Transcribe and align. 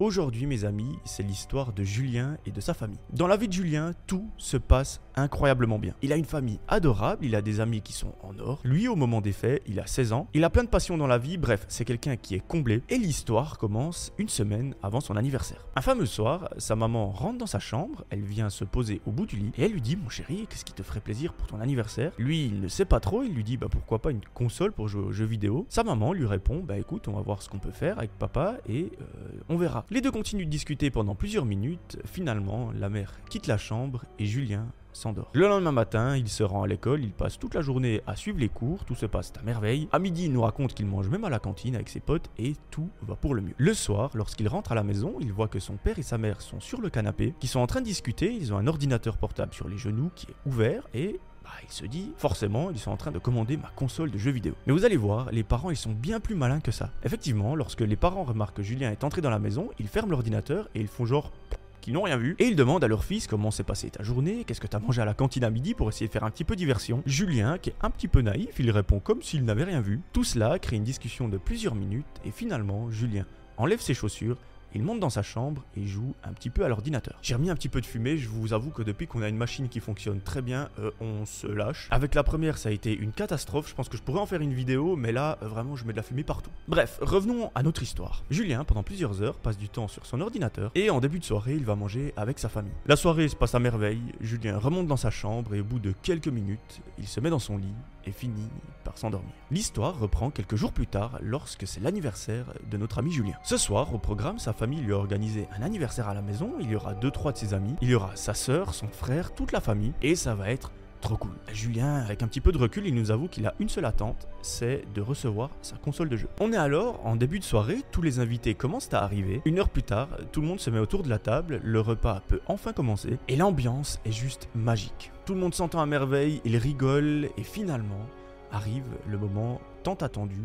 Aujourd'hui, 0.00 0.46
mes 0.46 0.64
amis, 0.64 0.98
c'est 1.04 1.22
l'histoire 1.22 1.74
de 1.74 1.84
Julien 1.84 2.38
et 2.46 2.52
de 2.52 2.60
sa 2.62 2.72
famille. 2.72 2.98
Dans 3.12 3.26
la 3.26 3.36
vie 3.36 3.48
de 3.48 3.52
Julien, 3.52 3.92
tout 4.06 4.30
se 4.38 4.56
passe 4.56 5.02
incroyablement 5.14 5.78
bien. 5.78 5.92
Il 6.00 6.10
a 6.14 6.16
une 6.16 6.24
famille 6.24 6.58
adorable, 6.68 7.26
il 7.26 7.34
a 7.34 7.42
des 7.42 7.60
amis 7.60 7.82
qui 7.82 7.92
sont 7.92 8.14
en 8.22 8.38
or. 8.38 8.60
Lui, 8.64 8.88
au 8.88 8.96
moment 8.96 9.20
des 9.20 9.32
faits, 9.32 9.62
il 9.66 9.78
a 9.78 9.86
16 9.86 10.14
ans. 10.14 10.26
Il 10.32 10.42
a 10.44 10.48
plein 10.48 10.64
de 10.64 10.70
passions 10.70 10.96
dans 10.96 11.06
la 11.06 11.18
vie, 11.18 11.36
bref, 11.36 11.66
c'est 11.68 11.84
quelqu'un 11.84 12.16
qui 12.16 12.34
est 12.34 12.40
comblé. 12.40 12.82
Et 12.88 12.96
l'histoire 12.96 13.58
commence 13.58 14.14
une 14.16 14.30
semaine 14.30 14.74
avant 14.82 15.00
son 15.00 15.16
anniversaire. 15.18 15.66
Un 15.76 15.82
fameux 15.82 16.06
soir, 16.06 16.48
sa 16.56 16.76
maman 16.76 17.10
rentre 17.10 17.36
dans 17.36 17.46
sa 17.46 17.58
chambre, 17.58 18.06
elle 18.08 18.22
vient 18.22 18.48
se 18.48 18.64
poser 18.64 19.02
au 19.04 19.10
bout 19.10 19.26
du 19.26 19.36
lit 19.36 19.52
et 19.58 19.66
elle 19.66 19.72
lui 19.72 19.82
dit 19.82 19.96
Mon 19.96 20.08
chéri, 20.08 20.46
qu'est-ce 20.48 20.64
qui 20.64 20.72
te 20.72 20.82
ferait 20.82 21.00
plaisir 21.00 21.34
pour 21.34 21.46
ton 21.46 21.60
anniversaire? 21.60 22.12
Lui, 22.16 22.46
il 22.46 22.62
ne 22.62 22.68
sait 22.68 22.86
pas 22.86 23.00
trop, 23.00 23.22
il 23.22 23.34
lui 23.34 23.44
dit 23.44 23.58
Bah 23.58 23.68
pourquoi 23.70 23.98
pas 23.98 24.12
une 24.12 24.24
console 24.32 24.72
pour 24.72 24.88
jouer 24.88 25.02
aux 25.02 25.12
jeux 25.12 25.26
vidéo? 25.26 25.66
Sa 25.68 25.84
maman 25.84 26.14
lui 26.14 26.24
répond 26.24 26.62
Bah 26.66 26.78
écoute, 26.78 27.06
on 27.08 27.12
va 27.12 27.20
voir 27.20 27.42
ce 27.42 27.50
qu'on 27.50 27.58
peut 27.58 27.70
faire 27.70 27.98
avec 27.98 28.12
papa 28.18 28.56
et 28.66 28.92
euh, 29.00 29.04
on 29.50 29.58
verra. 29.58 29.84
Les 29.92 30.00
deux 30.00 30.12
continuent 30.12 30.44
de 30.44 30.50
discuter 30.50 30.88
pendant 30.88 31.16
plusieurs 31.16 31.44
minutes. 31.44 31.98
Finalement, 32.04 32.70
la 32.78 32.88
mère 32.88 33.12
quitte 33.28 33.48
la 33.48 33.58
chambre 33.58 34.04
et 34.20 34.24
Julien 34.24 34.68
s'endort. 34.92 35.30
Le 35.32 35.48
lendemain 35.48 35.72
matin, 35.72 36.16
il 36.16 36.28
se 36.28 36.44
rend 36.44 36.62
à 36.62 36.68
l'école, 36.68 37.02
il 37.02 37.10
passe 37.10 37.40
toute 37.40 37.54
la 37.54 37.60
journée 37.60 38.00
à 38.06 38.14
suivre 38.14 38.38
les 38.38 38.48
cours, 38.48 38.84
tout 38.84 38.94
se 38.94 39.06
passe 39.06 39.32
à 39.36 39.42
merveille. 39.42 39.88
À 39.90 39.98
midi, 39.98 40.26
il 40.26 40.32
nous 40.32 40.42
raconte 40.42 40.74
qu'il 40.74 40.86
mange 40.86 41.08
même 41.08 41.24
à 41.24 41.28
la 41.28 41.40
cantine 41.40 41.74
avec 41.74 41.88
ses 41.88 41.98
potes 41.98 42.30
et 42.38 42.54
tout 42.70 42.88
va 43.02 43.16
pour 43.16 43.34
le 43.34 43.42
mieux. 43.42 43.54
Le 43.56 43.74
soir, 43.74 44.12
lorsqu'il 44.14 44.46
rentre 44.46 44.70
à 44.70 44.76
la 44.76 44.84
maison, 44.84 45.16
il 45.18 45.32
voit 45.32 45.48
que 45.48 45.58
son 45.58 45.76
père 45.76 45.98
et 45.98 46.04
sa 46.04 46.18
mère 46.18 46.40
sont 46.40 46.60
sur 46.60 46.80
le 46.80 46.88
canapé, 46.88 47.34
qui 47.40 47.48
sont 47.48 47.58
en 47.58 47.66
train 47.66 47.80
de 47.80 47.86
discuter, 47.86 48.32
ils 48.32 48.54
ont 48.54 48.58
un 48.58 48.68
ordinateur 48.68 49.18
portable 49.18 49.54
sur 49.54 49.66
les 49.66 49.76
genoux 49.76 50.12
qui 50.14 50.28
est 50.28 50.48
ouvert 50.48 50.86
et 50.94 51.18
bah, 51.50 51.64
il 51.68 51.72
se 51.72 51.84
dit, 51.84 52.12
forcément, 52.16 52.70
ils 52.70 52.78
sont 52.78 52.92
en 52.92 52.96
train 52.96 53.10
de 53.10 53.18
commander 53.18 53.56
ma 53.56 53.70
console 53.74 54.10
de 54.10 54.18
jeux 54.18 54.30
vidéo. 54.30 54.54
Mais 54.66 54.72
vous 54.72 54.84
allez 54.84 54.96
voir, 54.96 55.30
les 55.32 55.42
parents, 55.42 55.70
ils 55.70 55.76
sont 55.76 55.90
bien 55.90 56.20
plus 56.20 56.36
malins 56.36 56.60
que 56.60 56.70
ça. 56.70 56.90
Effectivement, 57.02 57.56
lorsque 57.56 57.80
les 57.80 57.96
parents 57.96 58.22
remarquent 58.22 58.58
que 58.58 58.62
Julien 58.62 58.90
est 58.92 59.02
entré 59.02 59.20
dans 59.20 59.30
la 59.30 59.40
maison, 59.40 59.70
ils 59.80 59.88
ferment 59.88 60.12
l'ordinateur 60.12 60.68
et 60.74 60.80
ils 60.80 60.86
font 60.86 61.06
genre 61.06 61.32
qu'ils 61.80 61.94
n'ont 61.94 62.02
rien 62.02 62.18
vu, 62.18 62.36
et 62.38 62.44
ils 62.44 62.56
demandent 62.56 62.84
à 62.84 62.88
leur 62.88 63.04
fils 63.04 63.26
comment 63.26 63.50
s'est 63.50 63.64
passée 63.64 63.88
ta 63.88 64.02
journée, 64.02 64.44
qu'est-ce 64.44 64.60
que 64.60 64.66
t'as 64.66 64.78
mangé 64.78 65.00
à 65.00 65.06
la 65.06 65.14
cantine 65.14 65.44
à 65.44 65.50
midi 65.50 65.72
pour 65.72 65.88
essayer 65.88 66.08
de 66.08 66.12
faire 66.12 66.24
un 66.24 66.30
petit 66.30 66.44
peu 66.44 66.54
diversion. 66.54 67.02
Julien, 67.06 67.56
qui 67.56 67.70
est 67.70 67.74
un 67.80 67.88
petit 67.88 68.06
peu 68.06 68.20
naïf, 68.20 68.50
il 68.58 68.70
répond 68.70 69.00
comme 69.00 69.22
s'il 69.22 69.44
n'avait 69.46 69.64
rien 69.64 69.80
vu. 69.80 70.00
Tout 70.12 70.22
cela 70.22 70.58
crée 70.58 70.76
une 70.76 70.84
discussion 70.84 71.26
de 71.26 71.38
plusieurs 71.38 71.74
minutes, 71.74 72.04
et 72.24 72.30
finalement, 72.30 72.90
Julien 72.90 73.24
enlève 73.56 73.80
ses 73.80 73.94
chaussures 73.94 74.36
il 74.74 74.82
monte 74.82 75.00
dans 75.00 75.10
sa 75.10 75.22
chambre 75.22 75.64
et 75.76 75.86
joue 75.86 76.14
un 76.24 76.32
petit 76.32 76.50
peu 76.50 76.64
à 76.64 76.68
l'ordinateur. 76.68 77.18
J'ai 77.22 77.34
remis 77.34 77.50
un 77.50 77.54
petit 77.54 77.68
peu 77.68 77.80
de 77.80 77.86
fumée, 77.86 78.16
je 78.16 78.28
vous 78.28 78.52
avoue 78.52 78.70
que 78.70 78.82
depuis 78.82 79.06
qu'on 79.06 79.22
a 79.22 79.28
une 79.28 79.36
machine 79.36 79.68
qui 79.68 79.80
fonctionne 79.80 80.20
très 80.20 80.42
bien, 80.42 80.68
euh, 80.78 80.90
on 81.00 81.26
se 81.26 81.46
lâche. 81.46 81.88
Avec 81.90 82.14
la 82.14 82.22
première, 82.22 82.58
ça 82.58 82.68
a 82.68 82.72
été 82.72 82.96
une 82.96 83.12
catastrophe, 83.12 83.68
je 83.68 83.74
pense 83.74 83.88
que 83.88 83.96
je 83.96 84.02
pourrais 84.02 84.20
en 84.20 84.26
faire 84.26 84.40
une 84.40 84.54
vidéo, 84.54 84.96
mais 84.96 85.12
là, 85.12 85.38
euh, 85.42 85.48
vraiment, 85.48 85.76
je 85.76 85.84
mets 85.84 85.92
de 85.92 85.96
la 85.96 86.02
fumée 86.02 86.24
partout. 86.24 86.50
Bref, 86.68 86.98
revenons 87.00 87.50
à 87.54 87.62
notre 87.62 87.82
histoire. 87.82 88.24
Julien, 88.30 88.64
pendant 88.64 88.82
plusieurs 88.82 89.22
heures, 89.22 89.38
passe 89.38 89.58
du 89.58 89.68
temps 89.68 89.88
sur 89.88 90.06
son 90.06 90.20
ordinateur 90.20 90.70
et 90.74 90.90
en 90.90 91.00
début 91.00 91.18
de 91.18 91.24
soirée, 91.24 91.54
il 91.54 91.64
va 91.64 91.76
manger 91.76 92.14
avec 92.16 92.38
sa 92.38 92.48
famille. 92.48 92.72
La 92.86 92.96
soirée 92.96 93.28
se 93.28 93.36
passe 93.36 93.54
à 93.54 93.58
merveille, 93.58 94.02
Julien 94.20 94.58
remonte 94.58 94.86
dans 94.86 94.96
sa 94.96 95.10
chambre 95.10 95.54
et 95.54 95.60
au 95.60 95.64
bout 95.64 95.78
de 95.78 95.92
quelques 96.02 96.28
minutes, 96.28 96.80
il 96.98 97.06
se 97.06 97.20
met 97.20 97.30
dans 97.30 97.38
son 97.38 97.58
lit 97.58 97.74
et 98.06 98.12
finit 98.12 98.48
par 98.84 98.96
s'endormir. 98.98 99.32
L'histoire 99.50 99.98
reprend 99.98 100.30
quelques 100.30 100.56
jours 100.56 100.72
plus 100.72 100.86
tard 100.86 101.18
lorsque 101.20 101.66
c'est 101.66 101.80
l'anniversaire 101.80 102.46
de 102.70 102.76
notre 102.76 102.98
ami 102.98 103.12
Julien. 103.12 103.34
Ce 103.42 103.56
soir, 103.56 103.94
au 103.94 103.98
programme, 103.98 104.38
sa 104.38 104.52
famille 104.60 104.82
lui 104.82 104.92
a 104.92 104.96
organisé 104.98 105.48
un 105.58 105.62
anniversaire 105.62 106.10
à 106.10 106.12
la 106.12 106.20
maison, 106.20 106.52
il 106.60 106.68
y 106.70 106.76
aura 106.76 106.92
deux 106.92 107.10
trois 107.10 107.32
de 107.32 107.38
ses 107.38 107.54
amis, 107.54 107.76
il 107.80 107.88
y 107.88 107.94
aura 107.94 108.10
sa 108.14 108.34
sœur, 108.34 108.74
son 108.74 108.88
frère, 108.88 109.32
toute 109.32 109.52
la 109.52 109.60
famille 109.62 109.94
et 110.02 110.14
ça 110.14 110.34
va 110.34 110.50
être 110.50 110.70
trop 111.00 111.16
cool. 111.16 111.30
Julien, 111.50 111.94
avec 111.94 112.22
un 112.22 112.28
petit 112.28 112.42
peu 112.42 112.52
de 112.52 112.58
recul, 112.58 112.86
il 112.86 112.94
nous 112.94 113.10
avoue 113.10 113.26
qu'il 113.26 113.46
a 113.46 113.54
une 113.58 113.70
seule 113.70 113.86
attente, 113.86 114.28
c'est 114.42 114.82
de 114.94 115.00
recevoir 115.00 115.48
sa 115.62 115.76
console 115.76 116.10
de 116.10 116.18
jeu. 116.18 116.28
On 116.40 116.52
est 116.52 116.58
alors 116.58 117.00
en 117.06 117.16
début 117.16 117.38
de 117.38 117.44
soirée, 117.44 117.78
tous 117.90 118.02
les 118.02 118.18
invités 118.18 118.52
commencent 118.52 118.92
à 118.92 119.02
arriver. 119.02 119.40
Une 119.46 119.58
heure 119.58 119.70
plus 119.70 119.82
tard, 119.82 120.08
tout 120.30 120.42
le 120.42 120.46
monde 120.46 120.60
se 120.60 120.68
met 120.68 120.78
autour 120.78 121.02
de 121.02 121.08
la 121.08 121.18
table, 121.18 121.62
le 121.64 121.80
repas 121.80 122.20
peut 122.28 122.42
enfin 122.46 122.74
commencer 122.74 123.16
et 123.28 123.36
l'ambiance 123.36 123.98
est 124.04 124.12
juste 124.12 124.50
magique. 124.54 125.10
Tout 125.24 125.32
le 125.32 125.40
monde 125.40 125.54
s'entend 125.54 125.80
à 125.80 125.86
merveille, 125.86 126.42
il 126.44 126.58
rigole 126.58 127.30
et 127.38 127.44
finalement 127.44 128.04
arrive 128.52 128.84
le 129.08 129.16
moment 129.16 129.58
tant 129.84 129.94
attendu 129.94 130.42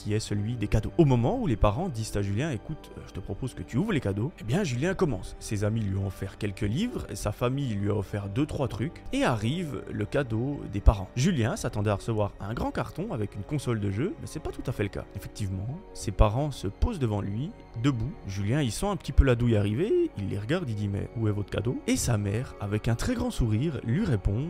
qui 0.00 0.14
est 0.14 0.20
celui 0.20 0.56
des 0.56 0.66
cadeaux. 0.66 0.92
Au 0.96 1.04
moment 1.04 1.38
où 1.38 1.46
les 1.46 1.56
parents 1.56 1.90
disent 1.90 2.16
à 2.16 2.22
Julien, 2.22 2.50
écoute, 2.50 2.90
euh, 2.96 3.02
je 3.06 3.12
te 3.12 3.20
propose 3.20 3.52
que 3.52 3.62
tu 3.62 3.76
ouvres 3.76 3.92
les 3.92 4.00
cadeaux, 4.00 4.32
eh 4.40 4.44
bien 4.44 4.64
Julien 4.64 4.94
commence. 4.94 5.36
Ses 5.40 5.62
amis 5.64 5.82
lui 5.82 5.98
ont 5.98 6.06
offert 6.06 6.38
quelques 6.38 6.62
livres, 6.62 7.06
sa 7.12 7.32
famille 7.32 7.74
lui 7.74 7.90
a 7.90 7.94
offert 7.94 8.28
2-3 8.28 8.68
trucs, 8.68 9.02
et 9.12 9.24
arrive 9.24 9.82
le 9.90 10.06
cadeau 10.06 10.60
des 10.72 10.80
parents. 10.80 11.10
Julien 11.16 11.56
s'attendait 11.56 11.90
à 11.90 11.96
recevoir 11.96 12.32
un 12.40 12.54
grand 12.54 12.70
carton 12.70 13.12
avec 13.12 13.34
une 13.34 13.42
console 13.42 13.78
de 13.78 13.90
jeu, 13.90 14.14
mais 14.20 14.26
c'est 14.26 14.40
pas 14.40 14.52
tout 14.52 14.62
à 14.66 14.72
fait 14.72 14.84
le 14.84 14.88
cas. 14.88 15.04
Effectivement, 15.16 15.78
ses 15.92 16.12
parents 16.12 16.50
se 16.50 16.66
posent 16.66 16.98
devant 16.98 17.20
lui, 17.20 17.50
debout. 17.82 18.12
Julien, 18.26 18.62
il 18.62 18.72
sent 18.72 18.86
un 18.86 18.96
petit 18.96 19.12
peu 19.12 19.24
la 19.24 19.34
douille 19.34 19.56
arriver, 19.56 20.10
il 20.16 20.30
les 20.30 20.38
regarde, 20.38 20.68
il 20.68 20.76
dit 20.76 20.88
mais 20.88 21.10
où 21.18 21.28
est 21.28 21.32
votre 21.32 21.50
cadeau? 21.50 21.78
Et 21.86 21.96
sa 21.96 22.16
mère, 22.16 22.54
avec 22.60 22.88
un 22.88 22.94
très 22.94 23.14
grand 23.14 23.30
sourire, 23.30 23.80
lui 23.84 24.04
répond 24.04 24.46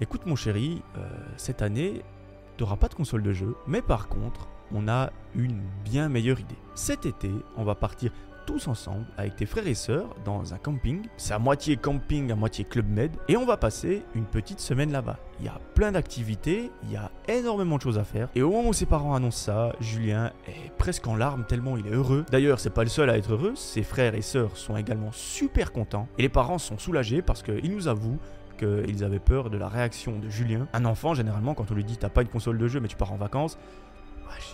Écoute 0.00 0.26
mon 0.26 0.36
chéri, 0.36 0.80
euh, 0.96 1.08
cette 1.36 1.60
année, 1.60 2.02
t'auras 2.56 2.76
pas 2.76 2.86
de 2.88 2.94
console 2.94 3.22
de 3.22 3.32
jeu, 3.32 3.56
mais 3.66 3.82
par 3.82 4.08
contre, 4.08 4.48
on 4.72 4.88
a 4.88 5.10
une 5.34 5.60
bien 5.84 6.08
meilleure 6.08 6.40
idée. 6.40 6.58
Cet 6.74 7.06
été, 7.06 7.30
on 7.56 7.64
va 7.64 7.74
partir 7.74 8.12
tous 8.48 8.66
ensemble 8.66 9.04
avec 9.18 9.36
tes 9.36 9.44
frères 9.44 9.66
et 9.66 9.74
sœurs 9.74 10.08
dans 10.24 10.54
un 10.54 10.56
camping. 10.56 11.06
C'est 11.18 11.34
à 11.34 11.38
moitié 11.38 11.76
camping, 11.76 12.32
à 12.32 12.34
moitié 12.34 12.64
club 12.64 12.88
med. 12.88 13.14
Et 13.28 13.36
on 13.36 13.44
va 13.44 13.58
passer 13.58 14.02
une 14.14 14.24
petite 14.24 14.58
semaine 14.60 14.90
là-bas. 14.90 15.18
Il 15.38 15.44
y 15.44 15.50
a 15.50 15.60
plein 15.74 15.92
d'activités, 15.92 16.70
il 16.84 16.92
y 16.92 16.96
a 16.96 17.10
énormément 17.28 17.76
de 17.76 17.82
choses 17.82 17.98
à 17.98 18.04
faire. 18.04 18.30
Et 18.34 18.40
au 18.40 18.50
moment 18.50 18.70
où 18.70 18.72
ses 18.72 18.86
parents 18.86 19.14
annoncent 19.14 19.44
ça, 19.44 19.72
Julien 19.80 20.32
est 20.46 20.72
presque 20.78 21.06
en 21.06 21.14
larmes 21.14 21.44
tellement 21.46 21.76
il 21.76 21.86
est 21.88 21.92
heureux. 21.92 22.24
D'ailleurs, 22.30 22.58
c'est 22.58 22.72
pas 22.72 22.84
le 22.84 22.88
seul 22.88 23.10
à 23.10 23.18
être 23.18 23.34
heureux, 23.34 23.52
ses 23.54 23.82
frères 23.82 24.14
et 24.14 24.22
sœurs 24.22 24.56
sont 24.56 24.78
également 24.78 25.12
super 25.12 25.70
contents. 25.70 26.08
Et 26.16 26.22
les 26.22 26.30
parents 26.30 26.56
sont 26.56 26.78
soulagés 26.78 27.20
parce 27.20 27.42
qu'ils 27.42 27.70
nous 27.70 27.86
avouent 27.86 28.18
qu'ils 28.58 29.04
avaient 29.04 29.18
peur 29.20 29.50
de 29.50 29.56
la 29.56 29.68
réaction 29.68 30.18
de 30.18 30.28
Julien. 30.28 30.66
Un 30.72 30.84
enfant, 30.84 31.14
généralement, 31.14 31.54
quand 31.54 31.70
on 31.70 31.74
lui 31.74 31.84
dit 31.84 31.96
t'as 31.96 32.08
pas 32.08 32.22
une 32.22 32.28
console 32.28 32.58
de 32.58 32.66
jeu 32.66 32.80
mais 32.80 32.88
tu 32.88 32.96
pars 32.96 33.12
en 33.12 33.16
vacances, 33.16 33.58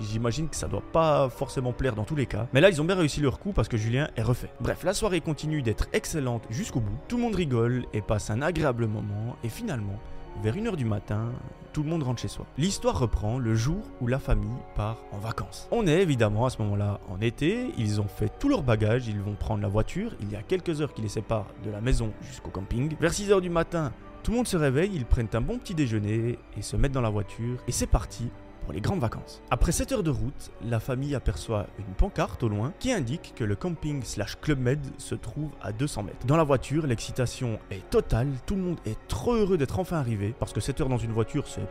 J'imagine 0.00 0.48
que 0.48 0.56
ça 0.56 0.68
doit 0.68 0.82
pas 0.92 1.28
forcément 1.28 1.72
plaire 1.72 1.94
dans 1.94 2.04
tous 2.04 2.16
les 2.16 2.26
cas. 2.26 2.46
Mais 2.52 2.60
là, 2.60 2.70
ils 2.70 2.80
ont 2.80 2.84
bien 2.84 2.96
réussi 2.96 3.20
leur 3.20 3.38
coup 3.38 3.52
parce 3.52 3.68
que 3.68 3.76
Julien 3.76 4.08
est 4.16 4.22
refait. 4.22 4.50
Bref, 4.60 4.84
la 4.84 4.94
soirée 4.94 5.20
continue 5.20 5.62
d'être 5.62 5.88
excellente 5.92 6.44
jusqu'au 6.50 6.80
bout. 6.80 6.96
Tout 7.08 7.16
le 7.16 7.22
monde 7.22 7.34
rigole 7.34 7.84
et 7.92 8.00
passe 8.00 8.30
un 8.30 8.42
agréable 8.42 8.86
moment. 8.86 9.36
Et 9.42 9.48
finalement, 9.48 9.98
vers 10.42 10.56
1h 10.56 10.76
du 10.76 10.84
matin, 10.84 11.32
tout 11.72 11.82
le 11.82 11.88
monde 11.88 12.02
rentre 12.02 12.20
chez 12.20 12.28
soi. 12.28 12.46
L'histoire 12.58 12.98
reprend 12.98 13.38
le 13.38 13.54
jour 13.54 13.82
où 14.00 14.06
la 14.06 14.18
famille 14.18 14.48
part 14.74 14.98
en 15.12 15.18
vacances. 15.18 15.68
On 15.70 15.86
est 15.86 16.02
évidemment 16.02 16.46
à 16.46 16.50
ce 16.50 16.60
moment-là 16.62 17.00
en 17.08 17.20
été, 17.20 17.72
ils 17.78 18.00
ont 18.00 18.08
fait 18.08 18.32
tout 18.38 18.48
leur 18.48 18.62
bagage, 18.62 19.06
ils 19.06 19.20
vont 19.20 19.34
prendre 19.34 19.62
la 19.62 19.68
voiture, 19.68 20.12
il 20.20 20.30
y 20.30 20.36
a 20.36 20.42
quelques 20.42 20.80
heures 20.80 20.92
qui 20.92 21.02
les 21.02 21.08
séparent 21.08 21.48
de 21.64 21.70
la 21.70 21.80
maison 21.80 22.12
jusqu'au 22.22 22.50
camping. 22.50 22.94
Vers 23.00 23.12
6h 23.12 23.40
du 23.40 23.50
matin, 23.50 23.92
tout 24.22 24.30
le 24.30 24.38
monde 24.38 24.46
se 24.46 24.56
réveille, 24.56 24.90
ils 24.94 25.04
prennent 25.04 25.28
un 25.34 25.40
bon 25.40 25.58
petit 25.58 25.74
déjeuner 25.74 26.38
et 26.56 26.62
se 26.62 26.76
mettent 26.76 26.92
dans 26.92 27.00
la 27.00 27.10
voiture 27.10 27.58
et 27.68 27.72
c'est 27.72 27.86
parti 27.86 28.30
les 28.72 28.80
grandes 28.80 29.00
vacances. 29.00 29.42
Après 29.50 29.72
7 29.72 29.92
heures 29.92 30.02
de 30.02 30.10
route, 30.10 30.50
la 30.62 30.80
famille 30.80 31.14
aperçoit 31.14 31.66
une 31.78 31.94
pancarte 31.94 32.42
au 32.42 32.48
loin 32.48 32.72
qui 32.78 32.92
indique 32.92 33.32
que 33.36 33.44
le 33.44 33.56
camping 33.56 34.02
slash 34.02 34.36
Club 34.40 34.58
Med 34.58 34.80
se 34.98 35.14
trouve 35.14 35.50
à 35.62 35.72
200 35.72 36.04
mètres. 36.04 36.26
Dans 36.26 36.36
la 36.36 36.44
voiture, 36.44 36.86
l'excitation 36.86 37.58
est 37.70 37.88
totale, 37.90 38.28
tout 38.46 38.54
le 38.54 38.62
monde 38.62 38.78
est 38.86 38.98
trop 39.08 39.34
heureux 39.34 39.58
d'être 39.58 39.78
enfin 39.78 39.98
arrivé, 39.98 40.34
parce 40.38 40.52
que 40.52 40.60
7 40.60 40.80
heures 40.80 40.88
dans 40.88 40.98
une 40.98 41.12
voiture, 41.12 41.46
c'est 41.46 41.66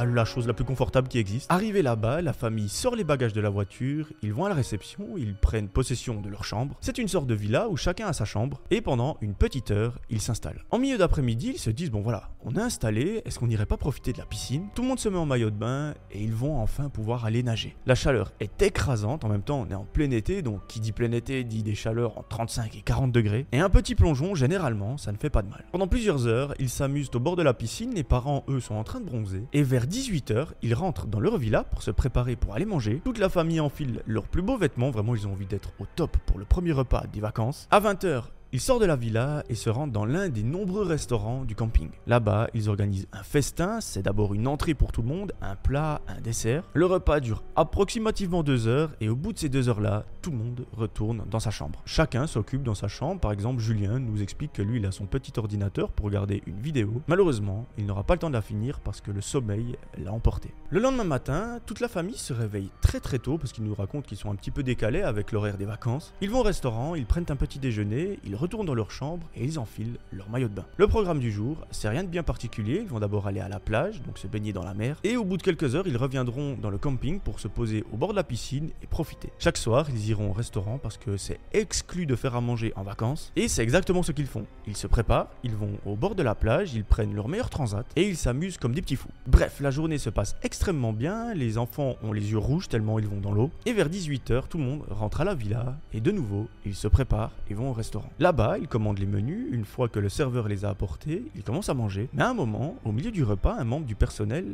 la 0.00 0.24
chose 0.24 0.46
la 0.46 0.52
plus 0.52 0.64
confortable 0.64 1.08
qui 1.08 1.18
existe. 1.18 1.50
Arrivé 1.50 1.82
là-bas, 1.82 2.22
la 2.22 2.32
famille 2.32 2.68
sort 2.68 2.96
les 2.96 3.04
bagages 3.04 3.32
de 3.32 3.40
la 3.40 3.50
voiture, 3.50 4.08
ils 4.22 4.32
vont 4.32 4.44
à 4.44 4.48
la 4.48 4.54
réception, 4.54 5.16
ils 5.16 5.34
prennent 5.34 5.68
possession 5.68 6.20
de 6.20 6.28
leur 6.28 6.44
chambre. 6.44 6.76
C'est 6.80 6.98
une 6.98 7.08
sorte 7.08 7.26
de 7.26 7.34
villa 7.34 7.68
où 7.68 7.76
chacun 7.76 8.06
a 8.06 8.12
sa 8.12 8.24
chambre, 8.24 8.60
et 8.70 8.80
pendant 8.80 9.16
une 9.20 9.34
petite 9.34 9.70
heure, 9.70 9.98
ils 10.10 10.20
s'installent. 10.20 10.64
En 10.70 10.78
milieu 10.78 10.98
d'après-midi, 10.98 11.52
ils 11.54 11.60
se 11.60 11.70
disent, 11.70 11.90
bon 11.90 12.00
voilà, 12.00 12.30
on 12.44 12.56
a 12.56 12.62
installé, 12.62 13.22
est-ce 13.24 13.38
qu'on 13.38 13.46
n'irait 13.46 13.66
pas 13.66 13.76
profiter 13.76 14.12
de 14.12 14.18
la 14.18 14.24
piscine? 14.24 14.68
Tout 14.74 14.82
le 14.82 14.88
monde 14.88 14.98
se 14.98 15.08
met 15.08 15.18
en 15.18 15.26
maillot 15.26 15.50
de 15.50 15.56
bain, 15.56 15.94
et 16.10 16.22
ils 16.22 16.34
vont 16.34 16.58
enfin 16.58 16.88
pouvoir 16.88 17.24
aller 17.24 17.42
nager. 17.42 17.76
La 17.86 17.94
chaleur 17.94 18.32
est 18.40 18.62
écrasante, 18.62 19.24
en 19.24 19.28
même 19.28 19.42
temps 19.42 19.60
on 19.66 19.70
est 19.70 19.74
en 19.74 19.84
plein 19.84 20.10
été, 20.10 20.42
donc 20.42 20.66
qui 20.66 20.80
dit 20.80 20.92
plein 20.92 21.12
été 21.12 21.44
dit 21.44 21.62
des 21.62 21.74
chaleurs 21.74 22.18
en 22.18 22.22
35 22.22 22.76
et 22.76 22.82
40 22.82 23.12
degrés, 23.12 23.46
et 23.52 23.60
un 23.60 23.70
petit 23.70 23.94
plongeon, 23.94 24.34
généralement, 24.34 24.96
ça 24.96 25.12
ne 25.12 25.16
fait 25.16 25.30
pas 25.30 25.42
de 25.42 25.48
mal. 25.48 25.64
Pendant 25.72 25.86
plusieurs 25.86 26.26
heures, 26.26 26.54
ils 26.58 26.70
s'amusent 26.70 27.10
au 27.14 27.20
bord 27.20 27.36
de 27.36 27.42
la 27.42 27.54
piscine, 27.54 27.94
les 27.94 28.04
parents, 28.04 28.44
eux, 28.48 28.60
sont 28.60 28.74
en 28.74 28.84
train 28.84 29.00
de 29.00 29.06
bronzer, 29.06 29.44
et 29.52 29.62
vers 29.62 29.81
18h, 29.86 30.48
ils 30.62 30.74
rentrent 30.74 31.06
dans 31.06 31.20
leur 31.20 31.38
villa 31.38 31.64
pour 31.64 31.82
se 31.82 31.90
préparer 31.90 32.36
pour 32.36 32.54
aller 32.54 32.64
manger. 32.64 33.00
Toute 33.04 33.18
la 33.18 33.28
famille 33.28 33.60
enfile 33.60 34.02
leurs 34.06 34.26
plus 34.26 34.42
beaux 34.42 34.56
vêtements, 34.56 34.90
vraiment 34.90 35.14
ils 35.14 35.26
ont 35.26 35.32
envie 35.32 35.46
d'être 35.46 35.72
au 35.78 35.86
top 35.96 36.16
pour 36.26 36.38
le 36.38 36.44
premier 36.44 36.72
repas 36.72 37.04
des 37.12 37.20
vacances. 37.20 37.68
À 37.70 37.80
20h, 37.80 38.24
Ils 38.54 38.60
sortent 38.60 38.82
de 38.82 38.86
la 38.86 38.96
villa 38.96 39.44
et 39.48 39.54
se 39.54 39.70
rendent 39.70 39.92
dans 39.92 40.04
l'un 40.04 40.28
des 40.28 40.42
nombreux 40.42 40.82
restaurants 40.82 41.46
du 41.46 41.54
camping. 41.54 41.88
Là-bas, 42.06 42.48
ils 42.52 42.68
organisent 42.68 43.06
un 43.14 43.22
festin, 43.22 43.80
c'est 43.80 44.02
d'abord 44.02 44.34
une 44.34 44.46
entrée 44.46 44.74
pour 44.74 44.92
tout 44.92 45.00
le 45.00 45.08
monde, 45.08 45.32
un 45.40 45.56
plat, 45.56 46.02
un 46.06 46.20
dessert. 46.20 46.62
Le 46.74 46.84
repas 46.84 47.20
dure 47.20 47.42
approximativement 47.56 48.42
deux 48.42 48.68
heures 48.68 48.90
et 49.00 49.08
au 49.08 49.16
bout 49.16 49.32
de 49.32 49.38
ces 49.38 49.48
deux 49.48 49.70
heures-là, 49.70 50.04
tout 50.20 50.32
le 50.32 50.36
monde 50.36 50.66
retourne 50.74 51.24
dans 51.30 51.40
sa 51.40 51.50
chambre. 51.50 51.80
Chacun 51.86 52.26
s'occupe 52.26 52.62
dans 52.62 52.74
sa 52.74 52.88
chambre, 52.88 53.22
par 53.22 53.32
exemple 53.32 53.62
Julien 53.62 53.98
nous 53.98 54.20
explique 54.20 54.52
que 54.52 54.60
lui 54.60 54.80
il 54.80 54.84
a 54.84 54.92
son 54.92 55.06
petit 55.06 55.32
ordinateur 55.38 55.90
pour 55.90 56.04
regarder 56.04 56.42
une 56.46 56.60
vidéo. 56.60 57.00
Malheureusement, 57.06 57.64
il 57.78 57.86
n'aura 57.86 58.04
pas 58.04 58.16
le 58.16 58.20
temps 58.20 58.28
de 58.28 58.34
la 58.34 58.42
finir 58.42 58.80
parce 58.80 59.00
que 59.00 59.10
le 59.10 59.22
sommeil 59.22 59.78
l'a 59.96 60.12
emporté. 60.12 60.52
Le 60.68 60.78
lendemain 60.78 61.04
matin, 61.04 61.58
toute 61.64 61.80
la 61.80 61.88
famille 61.88 62.18
se 62.18 62.34
réveille 62.34 62.68
très 62.82 63.00
très 63.00 63.18
tôt 63.18 63.38
parce 63.38 63.52
qu'il 63.52 63.64
nous 63.64 63.74
raconte 63.74 64.04
qu'ils 64.04 64.18
sont 64.18 64.30
un 64.30 64.36
petit 64.36 64.50
peu 64.50 64.62
décalés 64.62 65.00
avec 65.00 65.32
l'horaire 65.32 65.56
des 65.56 65.64
vacances. 65.64 66.12
Ils 66.20 66.28
vont 66.28 66.40
au 66.40 66.42
restaurant, 66.42 66.94
ils 66.94 67.06
prennent 67.06 67.24
un 67.30 67.36
petit 67.36 67.58
déjeuner, 67.58 68.18
ils 68.24 68.41
retournent 68.42 68.66
dans 68.66 68.74
leur 68.74 68.90
chambre 68.90 69.28
et 69.36 69.44
ils 69.44 69.58
enfilent 69.60 69.98
leur 70.10 70.28
maillot 70.28 70.48
de 70.48 70.54
bain. 70.54 70.64
Le 70.76 70.88
programme 70.88 71.20
du 71.20 71.30
jour, 71.30 71.58
c'est 71.70 71.88
rien 71.88 72.02
de 72.02 72.08
bien 72.08 72.24
particulier, 72.24 72.80
ils 72.82 72.88
vont 72.88 72.98
d'abord 72.98 73.28
aller 73.28 73.38
à 73.38 73.48
la 73.48 73.60
plage, 73.60 74.02
donc 74.02 74.18
se 74.18 74.26
baigner 74.26 74.52
dans 74.52 74.64
la 74.64 74.74
mer, 74.74 74.96
et 75.04 75.16
au 75.16 75.24
bout 75.24 75.36
de 75.36 75.42
quelques 75.42 75.76
heures, 75.76 75.86
ils 75.86 75.96
reviendront 75.96 76.56
dans 76.60 76.70
le 76.70 76.78
camping 76.78 77.20
pour 77.20 77.38
se 77.38 77.46
poser 77.46 77.84
au 77.92 77.96
bord 77.96 78.10
de 78.10 78.16
la 78.16 78.24
piscine 78.24 78.70
et 78.82 78.86
profiter. 78.88 79.30
Chaque 79.38 79.56
soir, 79.56 79.86
ils 79.90 80.08
iront 80.08 80.30
au 80.30 80.32
restaurant 80.32 80.78
parce 80.78 80.98
que 80.98 81.16
c'est 81.16 81.38
exclu 81.52 82.04
de 82.04 82.16
faire 82.16 82.34
à 82.34 82.40
manger 82.40 82.72
en 82.74 82.82
vacances, 82.82 83.32
et 83.36 83.46
c'est 83.46 83.62
exactement 83.62 84.02
ce 84.02 84.10
qu'ils 84.10 84.26
font. 84.26 84.44
Ils 84.66 84.76
se 84.76 84.88
préparent, 84.88 85.28
ils 85.44 85.54
vont 85.54 85.78
au 85.86 85.94
bord 85.94 86.16
de 86.16 86.24
la 86.24 86.34
plage, 86.34 86.74
ils 86.74 86.84
prennent 86.84 87.14
leur 87.14 87.28
meilleur 87.28 87.48
transat, 87.48 87.86
et 87.94 88.08
ils 88.08 88.16
s'amusent 88.16 88.58
comme 88.58 88.74
des 88.74 88.82
petits 88.82 88.96
fous. 88.96 89.08
Bref, 89.28 89.60
la 89.60 89.70
journée 89.70 89.98
se 89.98 90.10
passe 90.10 90.34
extrêmement 90.42 90.92
bien, 90.92 91.32
les 91.32 91.58
enfants 91.58 91.94
ont 92.02 92.12
les 92.12 92.32
yeux 92.32 92.38
rouges 92.38 92.68
tellement 92.68 92.98
ils 92.98 93.06
vont 93.06 93.20
dans 93.20 93.32
l'eau, 93.32 93.52
et 93.66 93.72
vers 93.72 93.88
18h, 93.88 94.48
tout 94.48 94.58
le 94.58 94.64
monde 94.64 94.82
rentre 94.90 95.20
à 95.20 95.24
la 95.24 95.36
villa, 95.36 95.76
et 95.92 96.00
de 96.00 96.10
nouveau, 96.10 96.48
ils 96.66 96.74
se 96.74 96.88
préparent 96.88 97.30
et 97.48 97.54
vont 97.54 97.70
au 97.70 97.72
restaurant. 97.72 98.10
Là-bas, 98.32 98.56
ils 98.56 98.66
commandent 98.66 98.98
les 98.98 99.04
menus, 99.04 99.48
une 99.52 99.66
fois 99.66 99.90
que 99.90 99.98
le 99.98 100.08
serveur 100.08 100.48
les 100.48 100.64
a 100.64 100.70
apportés, 100.70 101.22
ils 101.34 101.42
commencent 101.42 101.68
à 101.68 101.74
manger, 101.74 102.08
mais 102.14 102.22
à 102.22 102.30
un 102.30 102.32
moment, 102.32 102.76
au 102.86 102.90
milieu 102.90 103.10
du 103.10 103.24
repas, 103.24 103.56
un 103.58 103.64
membre 103.64 103.84
du 103.84 103.94
personnel 103.94 104.46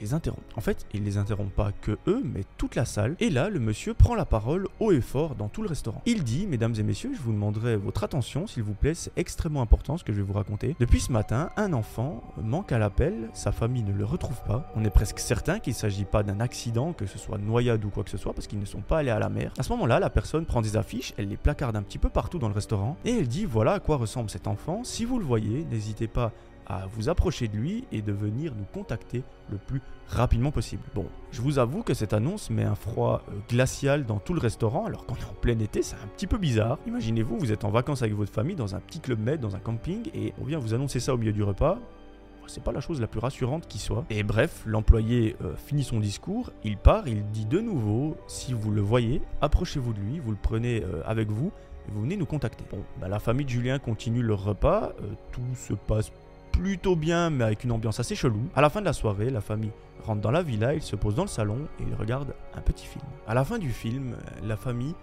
les 0.00 0.14
interrompt. 0.14 0.44
En 0.56 0.60
fait, 0.60 0.86
il 0.92 1.04
les 1.04 1.18
interrompt 1.18 1.52
pas 1.52 1.72
que 1.72 1.98
eux, 2.06 2.22
mais 2.24 2.42
toute 2.56 2.74
la 2.74 2.84
salle. 2.84 3.16
Et 3.20 3.30
là, 3.30 3.48
le 3.48 3.60
monsieur 3.60 3.94
prend 3.94 4.14
la 4.14 4.24
parole 4.24 4.68
haut 4.80 4.92
et 4.92 5.00
fort 5.00 5.34
dans 5.34 5.48
tout 5.48 5.62
le 5.62 5.68
restaurant. 5.68 6.02
Il 6.06 6.24
dit, 6.24 6.46
mesdames 6.46 6.74
et 6.78 6.82
messieurs, 6.82 7.12
je 7.14 7.20
vous 7.20 7.32
demanderai 7.32 7.76
votre 7.76 8.04
attention, 8.04 8.46
s'il 8.46 8.62
vous 8.62 8.74
plaît, 8.74 8.94
c'est 8.94 9.12
extrêmement 9.16 9.62
important 9.62 9.96
ce 9.96 10.04
que 10.04 10.12
je 10.12 10.18
vais 10.18 10.24
vous 10.24 10.32
raconter. 10.32 10.76
Depuis 10.80 11.00
ce 11.00 11.12
matin, 11.12 11.50
un 11.56 11.72
enfant 11.72 12.22
manque 12.42 12.72
à 12.72 12.78
l'appel, 12.78 13.30
sa 13.32 13.52
famille 13.52 13.82
ne 13.82 13.92
le 13.92 14.04
retrouve 14.04 14.42
pas. 14.44 14.72
On 14.76 14.84
est 14.84 14.90
presque 14.90 15.18
certain 15.18 15.58
qu'il 15.58 15.72
ne 15.72 15.78
s'agit 15.78 16.04
pas 16.04 16.22
d'un 16.22 16.40
accident, 16.40 16.92
que 16.92 17.06
ce 17.06 17.18
soit 17.18 17.38
noyade 17.38 17.84
ou 17.84 17.90
quoi 17.90 18.04
que 18.04 18.10
ce 18.10 18.18
soit, 18.18 18.32
parce 18.32 18.46
qu'ils 18.46 18.60
ne 18.60 18.64
sont 18.64 18.80
pas 18.80 18.98
allés 18.98 19.10
à 19.10 19.18
la 19.18 19.28
mer. 19.28 19.52
À 19.58 19.62
ce 19.62 19.72
moment-là, 19.72 20.00
la 20.00 20.10
personne 20.10 20.46
prend 20.46 20.62
des 20.62 20.76
affiches, 20.76 21.14
elle 21.16 21.28
les 21.28 21.36
placarde 21.36 21.76
un 21.76 21.82
petit 21.82 21.98
peu 21.98 22.08
partout 22.08 22.38
dans 22.38 22.48
le 22.48 22.54
restaurant, 22.54 22.96
et 23.04 23.18
elle 23.18 23.28
dit, 23.28 23.44
voilà 23.44 23.72
à 23.74 23.80
quoi 23.80 23.96
ressemble 23.96 24.30
cet 24.30 24.46
enfant. 24.46 24.84
Si 24.84 25.04
vous 25.04 25.18
le 25.18 25.24
voyez, 25.24 25.64
n'hésitez 25.70 26.08
pas 26.08 26.32
à 26.66 26.86
vous 26.86 27.08
approcher 27.08 27.48
de 27.48 27.56
lui 27.56 27.84
et 27.92 28.02
de 28.02 28.12
venir 28.12 28.52
nous 28.56 28.64
contacter 28.72 29.22
le 29.50 29.58
plus 29.58 29.80
rapidement 30.08 30.50
possible. 30.50 30.82
Bon, 30.94 31.06
je 31.32 31.40
vous 31.40 31.58
avoue 31.58 31.82
que 31.82 31.94
cette 31.94 32.12
annonce 32.12 32.50
met 32.50 32.64
un 32.64 32.74
froid 32.74 33.22
euh, 33.28 33.32
glacial 33.48 34.04
dans 34.04 34.18
tout 34.18 34.34
le 34.34 34.40
restaurant 34.40 34.86
alors 34.86 35.06
qu'on 35.06 35.14
est 35.14 35.24
en 35.24 35.34
plein 35.40 35.58
été, 35.58 35.82
c'est 35.82 35.96
un 35.96 36.08
petit 36.16 36.26
peu 36.26 36.38
bizarre. 36.38 36.78
Imaginez-vous, 36.86 37.38
vous 37.38 37.52
êtes 37.52 37.64
en 37.64 37.70
vacances 37.70 38.02
avec 38.02 38.14
votre 38.14 38.32
famille 38.32 38.56
dans 38.56 38.74
un 38.74 38.80
petit 38.80 39.00
club 39.00 39.20
med, 39.20 39.40
dans 39.40 39.56
un 39.56 39.60
camping, 39.60 40.10
et 40.14 40.32
on 40.40 40.44
vient 40.44 40.58
vous 40.58 40.74
annoncer 40.74 41.00
ça 41.00 41.14
au 41.14 41.18
milieu 41.18 41.32
du 41.32 41.42
repas. 41.42 41.78
C'est 42.48 42.62
pas 42.62 42.70
la 42.70 42.80
chose 42.80 43.00
la 43.00 43.08
plus 43.08 43.18
rassurante 43.18 43.66
qui 43.66 43.78
soit. 43.78 44.04
Et 44.08 44.22
bref, 44.22 44.62
l'employé 44.66 45.34
euh, 45.42 45.56
finit 45.56 45.82
son 45.82 45.98
discours, 45.98 46.52
il 46.62 46.76
part, 46.76 47.08
il 47.08 47.28
dit 47.32 47.44
de 47.44 47.58
nouveau 47.60 48.16
si 48.28 48.52
vous 48.52 48.70
le 48.70 48.80
voyez, 48.80 49.20
approchez-vous 49.40 49.92
de 49.92 49.98
lui, 49.98 50.20
vous 50.20 50.30
le 50.30 50.38
prenez 50.40 50.84
euh, 50.84 51.02
avec 51.06 51.28
vous 51.28 51.50
et 51.88 51.90
vous 51.92 52.02
venez 52.02 52.16
nous 52.16 52.26
contacter. 52.26 52.64
Bon, 52.70 52.84
bah, 53.00 53.08
la 53.08 53.18
famille 53.18 53.46
de 53.46 53.50
Julien 53.50 53.80
continue 53.80 54.22
leur 54.22 54.44
repas, 54.44 54.92
tout 55.32 55.42
se 55.56 55.74
passe 55.74 56.12
plutôt 56.56 56.96
bien, 56.96 57.30
mais 57.30 57.44
avec 57.44 57.64
une 57.64 57.72
ambiance 57.72 58.00
assez 58.00 58.14
chelou. 58.14 58.40
À 58.54 58.60
la 58.60 58.70
fin 58.70 58.80
de 58.80 58.86
la 58.86 58.92
soirée, 58.92 59.30
la 59.30 59.40
famille 59.40 59.72
rentre 60.02 60.22
dans 60.22 60.30
la 60.30 60.42
villa, 60.42 60.74
ils 60.74 60.82
se 60.82 60.96
posent 60.96 61.14
dans 61.14 61.22
le 61.22 61.28
salon 61.28 61.68
et 61.78 61.82
ils 61.82 61.94
regardent 61.94 62.34
un 62.54 62.60
petit 62.60 62.86
film. 62.86 63.04
À 63.26 63.34
la 63.34 63.44
fin 63.44 63.58
du 63.58 63.70
film, 63.70 64.16
la 64.42 64.56
famille 64.56 64.94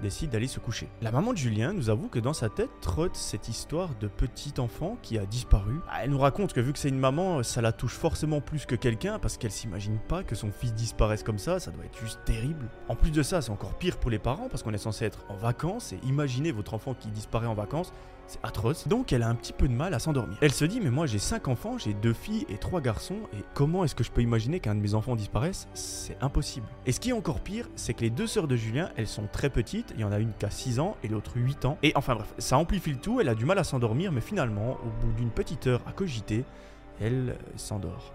décide 0.00 0.30
d'aller 0.30 0.46
se 0.46 0.58
coucher. 0.58 0.88
La 1.02 1.12
maman 1.12 1.32
de 1.32 1.38
Julien 1.38 1.72
nous 1.74 1.90
avoue 1.90 2.08
que 2.08 2.18
dans 2.18 2.32
sa 2.32 2.48
tête 2.48 2.70
trotte 2.80 3.14
cette 3.14 3.48
histoire 3.48 3.90
de 4.00 4.08
petit 4.08 4.54
enfant 4.58 4.96
qui 5.02 5.18
a 5.18 5.26
disparu. 5.26 5.74
Ah, 5.88 5.98
elle 6.02 6.10
nous 6.10 6.18
raconte 6.18 6.54
que 6.54 6.60
vu 6.60 6.72
que 6.72 6.78
c'est 6.78 6.88
une 6.88 6.98
maman, 6.98 7.42
ça 7.42 7.60
la 7.60 7.72
touche 7.72 7.94
forcément 7.94 8.40
plus 8.40 8.64
que 8.64 8.74
quelqu'un 8.74 9.18
parce 9.18 9.36
qu'elle 9.36 9.52
s'imagine 9.52 9.98
pas 10.08 10.22
que 10.22 10.34
son 10.34 10.50
fils 10.50 10.72
disparaisse 10.72 11.22
comme 11.22 11.38
ça, 11.38 11.60
ça 11.60 11.70
doit 11.70 11.84
être 11.84 11.98
juste 12.00 12.20
terrible. 12.24 12.70
En 12.88 12.96
plus 12.96 13.10
de 13.10 13.22
ça, 13.22 13.42
c'est 13.42 13.50
encore 13.50 13.74
pire 13.74 13.98
pour 13.98 14.10
les 14.10 14.18
parents 14.18 14.48
parce 14.48 14.62
qu'on 14.62 14.72
est 14.72 14.78
censé 14.78 15.04
être 15.04 15.24
en 15.28 15.36
vacances 15.36 15.92
et 15.92 16.00
imaginez 16.04 16.52
votre 16.52 16.74
enfant 16.74 16.94
qui 16.94 17.08
disparaît 17.08 17.46
en 17.46 17.54
vacances, 17.54 17.92
c'est 18.32 18.44
atroce. 18.44 18.88
Donc 18.88 19.12
elle 19.12 19.22
a 19.22 19.28
un 19.28 19.34
petit 19.34 19.52
peu 19.52 19.68
de 19.68 19.72
mal 19.72 19.94
à 19.94 19.98
s'endormir. 19.98 20.36
Elle 20.40 20.52
se 20.52 20.64
dit 20.64 20.80
mais 20.80 20.90
moi 20.90 21.06
j'ai 21.06 21.18
5 21.18 21.48
enfants, 21.48 21.78
j'ai 21.78 21.94
deux 21.94 22.12
filles 22.12 22.46
et 22.48 22.56
trois 22.56 22.80
garçons 22.80 23.18
et 23.32 23.44
comment 23.54 23.84
est-ce 23.84 23.94
que 23.94 24.04
je 24.04 24.10
peux 24.10 24.22
imaginer 24.22 24.60
qu'un 24.60 24.74
de 24.74 24.80
mes 24.80 24.94
enfants 24.94 25.16
disparaisse? 25.16 25.68
C'est 25.74 26.16
impossible. 26.22 26.66
Et 26.86 26.92
ce 26.92 27.00
qui 27.00 27.10
est 27.10 27.14
encore 27.14 27.40
pire, 27.40 27.68
c'est 27.76 27.94
que 27.94 28.00
les 28.00 28.10
deux 28.10 28.26
sœurs 28.26 28.48
de 28.48 28.56
Julien, 28.56 28.90
elles 28.96 29.06
sont 29.06 29.28
très 29.30 29.50
petites, 29.50 29.92
il 29.94 30.00
y 30.00 30.04
en 30.04 30.12
a 30.12 30.18
une 30.18 30.32
qui 30.38 30.46
a 30.46 30.50
6 30.50 30.80
ans 30.80 30.96
et 31.02 31.08
l'autre 31.08 31.32
8 31.36 31.64
ans. 31.64 31.78
Et 31.82 31.92
enfin 31.94 32.14
bref, 32.14 32.32
ça 32.38 32.58
amplifie 32.58 32.90
le 32.90 32.98
tout, 32.98 33.20
elle 33.20 33.28
a 33.28 33.34
du 33.34 33.44
mal 33.44 33.58
à 33.58 33.64
s'endormir 33.64 34.12
mais 34.12 34.20
finalement, 34.20 34.78
au 34.84 35.04
bout 35.04 35.12
d'une 35.12 35.30
petite 35.30 35.66
heure 35.66 35.82
à 35.86 35.92
cogiter, 35.92 36.44
elle 37.00 37.36
s'endort. 37.56 38.14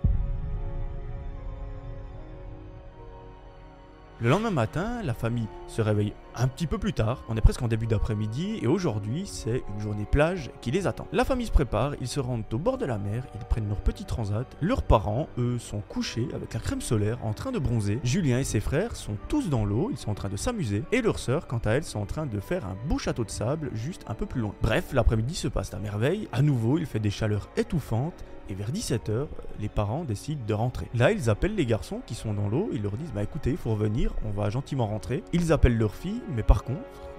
Le 4.19 4.29
lendemain 4.29 4.49
matin, 4.49 5.03
la 5.03 5.13
famille 5.13 5.47
se 5.67 5.79
réveille 5.79 6.13
un 6.38 6.48
petit 6.48 6.68
peu 6.68 6.78
plus 6.78 6.94
tard, 6.94 7.24
on 7.30 7.36
est 7.36 7.42
presque 7.42 7.62
en 7.62 7.68
début 7.68 7.88
d'après-midi, 7.88 8.60
et 8.62 8.68
aujourd'hui 8.68 9.25
c'est 9.25 9.63
une 9.74 9.81
journée 9.81 10.06
plage 10.06 10.51
qui 10.62 10.72
les 10.72 10.88
attend. 10.88 11.07
La 11.12 11.25
famille 11.25 11.48
se 11.48 11.51
prépare, 11.51 11.94
ils 12.00 12.07
se 12.07 12.19
rendent 12.19 12.44
au 12.54 12.57
bord 12.57 12.78
de 12.78 12.86
la 12.86 12.98
mer, 12.98 13.24
ils 13.34 13.45
prennent 13.45 13.68
leur 13.68 13.81
petit 13.81 14.06
transat. 14.06 14.45
Leurs 14.62 14.84
parents, 14.84 15.28
eux, 15.38 15.57
sont 15.57 15.81
couchés 15.81 16.28
avec 16.34 16.54
la 16.54 16.60
crème 16.60 16.81
solaire 16.81 17.18
en 17.24 17.34
train 17.34 17.51
de 17.51 17.60
bronzer. 17.60 18.00
Julien 18.04 18.39
et 18.39 18.44
ses 18.44 18.60
frères 18.60 18.95
sont 18.95 19.18
tous 19.28 19.50
dans 19.50 19.66
l'eau, 19.66 19.89
ils 19.92 19.98
sont 19.98 20.12
en 20.12 20.16
train 20.16 20.30
de 20.30 20.38
s'amuser, 20.38 20.84
et 20.92 21.01
leurs 21.01 21.19
sœurs, 21.19 21.48
quant 21.48 21.62
à 21.66 21.72
elles, 21.72 21.84
sont 21.84 22.00
en 22.00 22.06
train 22.06 22.25
de 22.25 22.39
faire 22.39 22.66
un 22.66 22.75
beau 22.88 22.98
château 22.98 23.24
de 23.24 23.31
sable 23.31 23.72
juste 23.74 24.04
un 24.07 24.13
peu 24.13 24.25
plus 24.25 24.42
loin. 24.42 24.54
Bref, 24.62 24.94
l'après-midi 24.94 25.36
se 25.36 25.48
passe 25.48 25.74
à 25.74 25.80
merveille, 25.80 26.28
à 26.31 26.42
nouveau 26.42 26.78
il 26.78 26.86
fait 26.86 27.00
des 27.00 27.10
chaleurs 27.10 27.50
étouffantes, 27.57 28.24
et 28.50 28.54
vers 28.54 28.72
17h, 28.72 29.28
les 29.60 29.69
parents 29.69 30.04
décident 30.06 30.42
de 30.45 30.54
rentrer. 30.54 30.88
Là, 30.95 31.12
ils 31.12 31.30
appellent 31.30 31.56
les 31.56 31.66
garçons 31.66 32.01
qui 32.06 32.16
sont 32.16 32.34
dans 32.34 32.48
l'eau, 32.48 32.69
ils 32.72 32.81
leur 32.81 32.95
disent 32.95 33.12
Bah 33.13 33.24
écoutez, 33.24 33.51
il 33.51 33.57
faut 33.57 33.72
revenir, 33.72 34.13
on 34.25 34.31
va 34.31 34.50
gentiment 34.50 34.88
rentrer. 34.88 35.24
Ils 35.34 35.51
appellent 35.51 35.78
leur 35.78 35.95
fille, 35.95 36.22
mais 36.29 36.44
par 36.44 36.63
contre, 36.63 37.09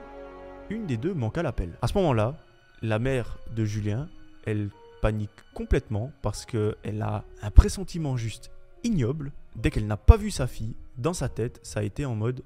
une 0.71 0.87
des 0.87 0.97
deux 0.97 1.15
manque 1.15 1.39
à 1.39 1.43
l'appel. 1.43 1.71
À 1.83 1.89
ce 1.89 1.97
moment-là, 1.99 2.37
la 2.83 2.99
mère 2.99 3.39
de 3.55 3.65
Julien, 3.65 4.09
elle 4.45 4.71
panique 5.01 5.31
complètement 5.55 6.13
parce 6.23 6.45
qu'elle 6.45 7.03
a 7.03 7.25
un 7.43 7.51
pressentiment 7.51 8.17
juste 8.17 8.51
ignoble. 8.85 9.33
Dès 9.57 9.71
qu'elle 9.71 9.87
n'a 9.87 9.97
pas 9.97 10.17
vu 10.17 10.31
sa 10.31 10.47
fille, 10.47 10.77
dans 10.97 11.15
sa 11.15 11.29
tête, 11.29 11.61
ça 11.63 11.81
a 11.81 11.83
été 11.83 12.05
en 12.05 12.15
mode 12.15 12.43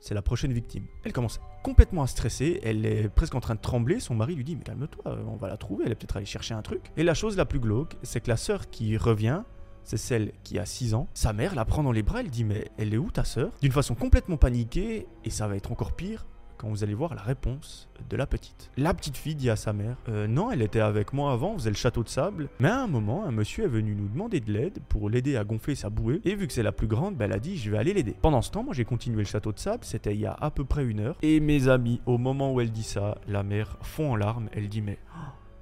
c'est 0.00 0.14
la 0.14 0.22
prochaine 0.22 0.52
victime. 0.52 0.86
Elle 1.04 1.12
commence 1.12 1.40
complètement 1.62 2.02
à 2.02 2.06
stresser, 2.06 2.58
elle 2.62 2.86
est 2.86 3.10
presque 3.10 3.34
en 3.34 3.40
train 3.40 3.54
de 3.54 3.60
trembler, 3.60 4.00
son 4.00 4.14
mari 4.14 4.34
lui 4.34 4.44
dit 4.44 4.56
mais 4.56 4.62
calme-toi, 4.62 5.18
on 5.26 5.36
va 5.36 5.48
la 5.48 5.58
trouver, 5.58 5.84
elle 5.84 5.92
est 5.92 5.94
peut-être 5.94 6.16
allée 6.16 6.26
chercher 6.26 6.54
un 6.54 6.62
truc. 6.62 6.90
Et 6.96 7.02
la 7.02 7.12
chose 7.12 7.36
la 7.36 7.44
plus 7.44 7.60
glauque, 7.60 7.96
c'est 8.02 8.20
que 8.22 8.30
la 8.30 8.38
sœur 8.38 8.70
qui 8.70 8.96
revient, 8.96 9.42
c'est 9.90 9.96
celle 9.96 10.30
qui 10.44 10.56
a 10.60 10.66
6 10.66 10.94
ans. 10.94 11.08
Sa 11.14 11.32
mère 11.32 11.56
la 11.56 11.64
prend 11.64 11.82
dans 11.82 11.90
les 11.90 12.04
bras, 12.04 12.20
elle 12.20 12.30
dit 12.30 12.44
mais 12.44 12.70
elle 12.78 12.94
est 12.94 12.96
où 12.96 13.10
ta 13.10 13.24
sœur? 13.24 13.50
D'une 13.60 13.72
façon 13.72 13.96
complètement 13.96 14.36
paniquée, 14.36 15.08
et 15.24 15.30
ça 15.30 15.48
va 15.48 15.56
être 15.56 15.72
encore 15.72 15.96
pire, 15.96 16.26
quand 16.56 16.68
vous 16.68 16.84
allez 16.84 16.94
voir 16.94 17.16
la 17.16 17.22
réponse 17.22 17.88
de 18.08 18.16
la 18.16 18.28
petite. 18.28 18.70
La 18.76 18.94
petite 18.94 19.16
fille 19.16 19.34
dit 19.34 19.50
à 19.50 19.56
sa 19.56 19.72
mère 19.72 19.96
euh, 20.08 20.28
Non, 20.28 20.52
elle 20.52 20.62
était 20.62 20.78
avec 20.78 21.12
moi 21.12 21.32
avant, 21.32 21.54
on 21.54 21.58
faisait 21.58 21.70
le 21.70 21.76
château 21.76 22.04
de 22.04 22.08
sable. 22.08 22.50
Mais 22.60 22.68
à 22.68 22.82
un 22.82 22.86
moment, 22.86 23.24
un 23.24 23.32
monsieur 23.32 23.64
est 23.64 23.68
venu 23.68 23.96
nous 23.96 24.06
demander 24.06 24.38
de 24.38 24.52
l'aide 24.52 24.78
pour 24.88 25.10
l'aider 25.10 25.36
à 25.36 25.42
gonfler 25.42 25.74
sa 25.74 25.90
bouée. 25.90 26.20
Et 26.24 26.36
vu 26.36 26.46
que 26.46 26.52
c'est 26.52 26.62
la 26.62 26.70
plus 26.70 26.86
grande, 26.86 27.16
ben, 27.16 27.24
elle 27.24 27.32
a 27.32 27.40
dit 27.40 27.56
Je 27.56 27.68
vais 27.68 27.78
aller 27.78 27.92
l'aider. 27.92 28.14
Pendant 28.22 28.42
ce 28.42 28.52
temps, 28.52 28.62
moi 28.62 28.74
j'ai 28.74 28.84
continué 28.84 29.18
le 29.18 29.24
château 29.24 29.50
de 29.52 29.58
sable, 29.58 29.84
c'était 29.84 30.14
il 30.14 30.20
y 30.20 30.26
a 30.26 30.34
à 30.34 30.52
peu 30.52 30.64
près 30.64 30.84
une 30.84 31.00
heure. 31.00 31.16
Et 31.22 31.40
mes 31.40 31.66
amis, 31.66 32.00
au 32.06 32.16
moment 32.16 32.52
où 32.52 32.60
elle 32.60 32.70
dit 32.70 32.84
ça, 32.84 33.18
la 33.26 33.42
mère 33.42 33.76
fond 33.80 34.12
en 34.12 34.16
larmes. 34.16 34.48
Elle 34.52 34.68
dit 34.68 34.82
Mais. 34.82 34.98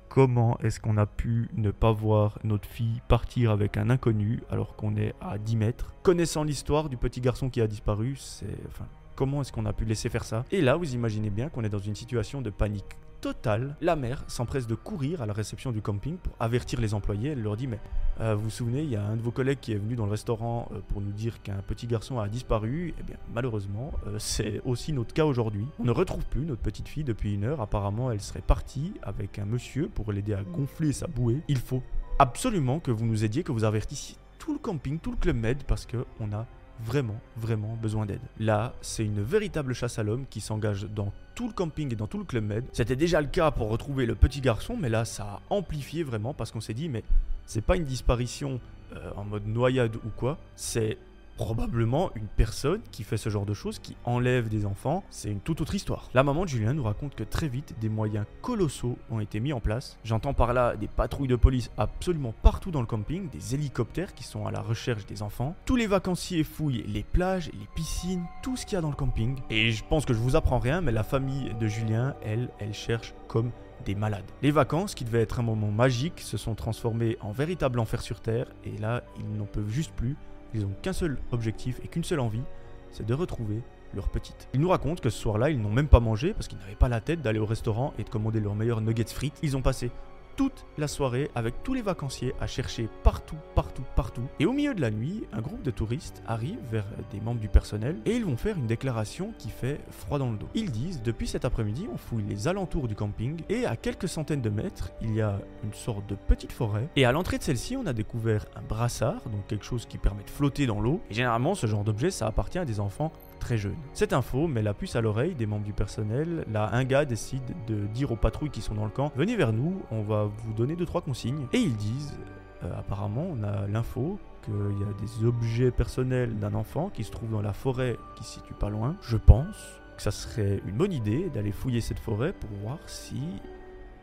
Comment 0.09 0.59
est-ce 0.61 0.81
qu'on 0.81 0.97
a 0.97 1.07
pu 1.07 1.49
ne 1.55 1.71
pas 1.71 1.93
voir 1.93 2.39
notre 2.45 2.69
fille 2.69 3.01
partir 3.09 3.51
avec 3.51 3.77
un 3.77 3.91
inconnu 3.91 4.43
alors 4.51 4.77
qu'on 4.77 4.97
est 4.97 5.15
à 5.21 5.39
10 5.39 5.57
mètres? 5.57 5.93
Connaissant 6.03 6.45
l'histoire 6.45 6.89
du 6.89 6.97
petit 6.97 7.21
garçon 7.21 7.51
qui 7.51 7.61
a 7.61 7.67
disparu, 7.67 8.17
c'est. 8.17 8.47
Enfin, 8.69 8.87
Comment 9.19 9.41
est-ce 9.41 9.51
qu'on 9.51 9.67
a 9.67 9.73
pu 9.73 9.85
laisser 9.85 10.09
faire 10.09 10.23
ça? 10.23 10.45
Et 10.53 10.61
là, 10.61 10.77
vous 10.77 10.95
imaginez 10.95 11.29
bien 11.29 11.49
qu'on 11.49 11.65
est 11.65 11.69
dans 11.69 11.81
une 11.81 11.97
situation 11.97 12.41
de 12.41 12.51
panique 12.51 12.97
totale. 13.21 13.77
La 13.81 13.97
mère 13.97 14.25
s'empresse 14.29 14.67
de 14.67 14.75
courir 14.75 15.23
à 15.23 15.27
la 15.27 15.33
réception 15.33 15.73
du 15.73 15.83
camping 15.83 16.17
pour 16.17 16.35
avertir 16.41 16.81
les 16.81 16.95
employés. 16.95 17.31
Elle 17.31 17.43
leur 17.43 17.57
dit 17.57 17.67
Mais 17.67 17.81
euh, 18.21 18.35
vous 18.35 18.45
vous 18.45 18.51
souvenez, 18.51 18.83
il 18.83 18.91
y 18.91 18.97
a 18.97 19.05
un 19.05 19.17
de 19.17 19.23
vos 19.23 19.31
collègues 19.31 19.59
qui 19.61 19.73
est 19.73 19.79
venu 19.79 19.97
dans 19.97 20.07
le 20.07 20.11
restaurant 20.11 20.69
euh, 20.73 20.81
pour 20.89 21.01
nous 21.01 21.13
dire 21.13 21.43
qu'un 21.43 21.63
petit 21.67 21.87
garçon 21.87 22.19
a 22.19 22.29
disparu. 22.29 22.95
Eh 22.99 23.03
bien, 23.03 23.17
malheureusement, 23.33 23.93
euh, 24.07 24.19
c'est 24.19 24.61
aussi 24.65 24.93
notre 24.93 25.15
cas 25.15 25.25
aujourd'hui. 25.25 25.67
On 25.79 25.85
ne 25.85 25.91
retrouve 25.91 26.25
plus 26.27 26.45
notre 26.45 26.63
petite 26.63 26.89
fille 26.89 27.05
depuis 27.05 27.35
une 27.35 27.45
heure. 27.45 27.61
Apparemment, 27.61 28.11
elle 28.11 28.21
serait 28.21 28.41
partie 28.41 28.95
avec 29.03 29.39
un 29.39 29.45
monsieur 29.45 29.89
pour 29.89 30.13
l'aider 30.13 30.35
à 30.35 30.43
gonfler 30.43 30.93
sa 30.93 31.07
bouée. 31.07 31.43
Il 31.49 31.59
faut 31.59 31.83
absolument 32.19 32.81
que 32.81 32.91
vous 32.91 33.07
nous 33.07 33.25
aidiez, 33.25 33.43
que 33.43 33.53
vous 33.53 33.65
avertissiez 33.65 34.17
tout 34.39 34.53
le 34.53 34.59
camping, 34.59 34.99
tout 34.99 35.11
le 35.11 35.17
club 35.17 35.37
med, 35.37 35.63
parce 35.65 35.87
qu'on 35.87 36.33
a 36.33 36.47
vraiment, 36.85 37.21
vraiment 37.37 37.77
besoin 37.81 38.07
d'aide. 38.07 38.21
Là, 38.39 38.75
c'est 38.81 39.05
une 39.05 39.23
véritable 39.23 39.75
chasse 39.75 39.99
à 39.99 40.03
l'homme 40.03 40.27
qui 40.29 40.41
s'engage 40.41 40.85
dans 40.85 41.13
tout 41.35 41.47
le 41.47 41.53
camping 41.53 41.93
et 41.93 41.97
dans 41.97 42.07
tout 42.07 42.19
le 42.19 42.25
club 42.25 42.45
med. 42.45 42.65
C'était 42.73 42.97
déjà 42.97 43.21
le 43.21 43.29
cas 43.29 43.51
pour 43.51 43.69
retrouver 43.69 44.07
le 44.07 44.15
petit 44.15 44.41
garçon, 44.41 44.77
mais 44.79 44.89
là, 44.89 45.05
ça 45.05 45.25
a 45.25 45.41
amplifié 45.51 46.03
vraiment 46.03 46.35
parce 46.35 46.51
qu'on 46.51 46.61
s'est 46.61 46.75
dit, 46.75 46.89
mais 46.89 47.05
c'est 47.47 47.65
pas 47.65 47.77
une 47.77 47.85
disparition 47.85 48.61
euh, 48.95 49.11
en 49.17 49.25
mode 49.25 49.47
noyade 49.47 49.97
ou 49.97 50.09
quoi, 50.17 50.39
c'est 50.57 50.99
probablement 51.39 52.11
une 52.17 52.27
personne 52.27 52.83
qui 52.91 53.05
fait 53.05 53.17
ce 53.17 53.31
genre 53.31 53.47
de 53.47 53.55
choses, 53.55 53.79
qui 53.79 53.97
enlève 54.05 54.49
des 54.49 54.67
enfants, 54.67 55.05
c'est 55.09 55.31
une 55.31 55.41
toute 55.41 55.61
autre 55.61 55.77
histoire. 55.77 56.11
La 56.13 56.25
maman 56.25 56.43
de 56.43 56.49
Julien 56.49 56.75
nous 56.75 56.83
raconte 56.83 57.15
que 57.15 57.23
très 57.23 57.47
vite, 57.47 57.77
des 57.81 57.89
moyens 57.89 58.27
colossaux 58.43 58.99
ont 59.09 59.21
été 59.21 59.39
mis 59.39 59.53
en 59.53 59.61
place. 59.61 59.99
J'entends 60.03 60.35
par 60.35 60.53
là 60.53 60.77
des 60.77 60.89
patrouilles 60.89 61.29
de 61.29 61.37
police 61.37 61.71
absolument 61.79 62.35
partout 62.43 62.73
dans 62.73 62.81
le 62.81 62.87
camping, 62.87 63.31
des 63.31 63.55
hélicoptères 63.55 64.15
qui 64.15 64.25
sont 64.25 64.47
à 64.47 64.51
la 64.51 64.61
recherche 64.61 65.07
des 65.07 65.23
enfants. 65.23 65.55
Tous 65.65 65.77
les 65.77 65.87
vacanciers 65.87 66.43
fouillent 66.43 66.85
les 66.89 67.05
plages, 67.05 67.51
les 67.53 67.69
piscines, 67.77 68.25
tout 68.43 68.57
ce 68.57 68.67
qu'il 68.67 68.75
y 68.75 68.79
a 68.79 68.83
dans 68.83 68.91
le 68.91 68.97
camping. 68.97 69.39
Et 69.49 69.71
je 69.71 69.85
pense 69.85 70.05
que 70.05 70.15
je 70.15 70.19
vous 70.19 70.35
apprends 70.35 70.59
rien, 70.59 70.81
mais 70.81 70.91
la 70.91 71.05
famille 71.05 71.55
de 71.61 71.69
Julien, 71.69 72.17
elle, 72.23 72.51
elle 72.59 72.75
cherche 72.75 73.15
comme 73.29 73.53
des 73.85 73.95
malades. 73.95 74.25
Les 74.43 74.51
vacances, 74.51 74.97
qui 74.97 75.05
devaient 75.05 75.23
être 75.23 75.39
un 75.39 75.45
moment 75.45 75.71
magique, 75.71 76.21
se 76.21 76.37
sont 76.37 76.57
transformées 76.57 77.17
en 77.21 77.31
véritable 77.31 77.79
enfer 77.79 78.03
sur 78.03 78.21
Terre, 78.21 78.49
et 78.65 78.77
là, 78.79 79.05
ils 79.19 79.37
n'en 79.37 79.47
peuvent 79.47 79.71
juste 79.71 79.93
plus. 79.93 80.17
Ils 80.55 80.65
ont 80.65 80.73
qu'un 80.83 80.93
seul 80.93 81.19
objectif 81.33 81.81
et 81.85 81.89
qu'une 81.89 82.05
seule 82.05 82.21
envie, 82.21 82.43
c'est 82.91 83.07
de 83.07 83.15
retrouver 83.15 83.61
leur 83.95 84.09
petite. 84.09 84.49
Ils 84.55 84.61
nous 84.61 84.69
racontent 84.69 85.03
que 85.03 85.11
ce 85.11 85.19
soir-là, 85.19 85.51
ils 85.51 85.61
n'ont 85.61 85.71
même 85.71 85.89
pas 85.89 86.01
mangé 86.01 86.33
parce 86.33 86.49
qu'ils 86.49 86.59
n'avaient 86.59 86.75
pas 86.75 86.89
la 86.89 87.01
tête 87.01 87.23
d'aller 87.23 87.39
au 87.39 87.47
restaurant 87.47 87.95
et 87.99 88.05
de 88.05 88.09
commander 88.09 88.41
leurs 88.41 88.55
meilleurs 88.55 88.81
nuggets 88.81 89.05
frites. 89.05 89.39
Ils 89.43 89.57
ont 89.57 89.63
passé 89.63 89.91
toute 90.39 90.67
la 90.79 90.87
soirée 90.87 91.33
avec 91.35 91.65
tous 91.65 91.75
les 91.75 91.83
vacanciers 91.83 92.33
à 92.41 92.47
chercher 92.47 92.89
partout, 93.03 93.37
partout, 93.57 93.83
partout. 93.97 94.23
Et 94.39 94.47
au 94.47 94.53
milieu 94.53 94.73
de 94.73 94.81
la 94.81 94.93
nuit, 94.93 95.25
un 95.33 95.41
groupe 95.41 95.63
de 95.63 95.73
touristes 95.73 96.23
arrive 96.29 96.61
vers 96.71 96.87
des 97.11 97.21
membres 97.21 97.41
du 97.41 97.49
personnel 97.49 97.97
et 98.07 98.13
ils 98.13 98.25
vont 98.25 98.37
faire 98.37 98.57
une 98.57 98.69
déclaration 98.69 99.35
qui 99.37 99.49
fait 99.49 99.81
froid 99.91 100.21
dans 100.21 100.31
le 100.31 100.39
dos. 100.39 100.47
Ils 100.55 100.71
disent 100.71 101.03
depuis 101.03 101.27
cet 101.27 101.45
après-midi, 101.45 101.89
on 101.93 101.97
fouille 101.97 102.23
les 102.23 102.47
alentours 102.47 102.87
du 102.87 102.95
camping 102.95 103.43
et 103.49 103.67
à 103.67 103.75
quelques 103.75 104.09
centaines 104.09 104.41
de 104.41 104.49
mètres, 104.49 104.93
il 105.03 105.13
y 105.13 105.21
a 105.21 105.41
une 105.65 105.75
sorte 105.75 106.07
de 106.07 106.15
petite 106.15 106.53
forêt. 106.53 106.89
Et 106.95 107.05
à 107.05 107.11
l'entrée 107.11 107.39
de 107.39 107.43
celle-ci, 107.43 107.77
on 107.77 107.87
a 107.87 107.93
découvert 107.93 108.47
un 108.55 108.63
brassard, 108.63 109.29
donc 109.31 109.45
quelque 109.49 109.65
chose 109.65 109.87
qui 109.87 109.99
permet 109.99 110.23
de 110.23 110.31
flotter 110.31 110.67
dans 110.67 110.81
l'eau. 110.81 111.01
Et 111.11 111.15
généralement, 111.15 111.57
ce 111.57 111.67
genre 111.67 111.83
d'objet, 111.83 112.13
ça 112.13 112.29
appartient 112.29 112.61
à 112.61 112.65
des 112.65 112.79
enfants 112.79 113.11
très 113.39 113.59
jeune. 113.59 113.77
Cette 113.93 114.13
info 114.13 114.47
met 114.47 114.63
la 114.63 114.75
puce 114.75 114.97
à 114.97 115.01
l'oreille 115.01 115.35
des 115.35 115.47
membres 115.47 115.65
du 115.65 115.73
personnel. 115.73 116.45
Là, 116.51 116.71
un 116.73 116.85
gars 116.85 117.05
décide 117.05 117.43
de 117.67 117.87
dire 117.87 118.13
aux 118.13 118.17
patrouilles 118.17 118.51
qui 118.51 118.61
sont 118.61 118.75
dans 118.75 118.85
le 118.85 118.91
camp 118.91 119.13
Venez 119.17 119.37
vers 119.37 119.53
nous, 119.53 119.83
on 119.91 120.03
va 120.03 120.25
vous 120.25 120.53
donner 120.53 120.75
2-3 120.75 121.03
consignes. 121.03 121.47
Et 121.53 121.59
ils 121.59 121.77
disent 121.77 122.19
euh, 122.65 122.79
Apparemment, 122.79 123.27
on 123.31 123.43
a 123.43 123.67
l'info 123.67 124.19
qu'il 124.45 124.79
y 124.79 124.83
a 124.83 124.93
des 125.01 125.27
objets 125.27 125.71
personnels 125.71 126.39
d'un 126.39 126.55
enfant 126.55 126.91
qui 126.91 127.05
se 127.05 127.11
trouve 127.11 127.31
dans 127.31 127.43
la 127.43 127.53
forêt 127.53 127.97
qui 128.17 128.25
se 128.25 128.35
situe 128.35 128.55
pas 128.55 128.69
loin. 128.69 128.97
Je 129.03 129.17
pense 129.17 129.81
que 129.97 130.03
ça 130.03 130.11
serait 130.11 130.61
une 130.67 130.77
bonne 130.77 130.93
idée 130.93 131.29
d'aller 131.31 131.53
fouiller 131.53 131.81
cette 131.81 131.99
forêt 131.99 132.33
pour 132.33 132.51
voir 132.63 132.79
si 132.87 133.17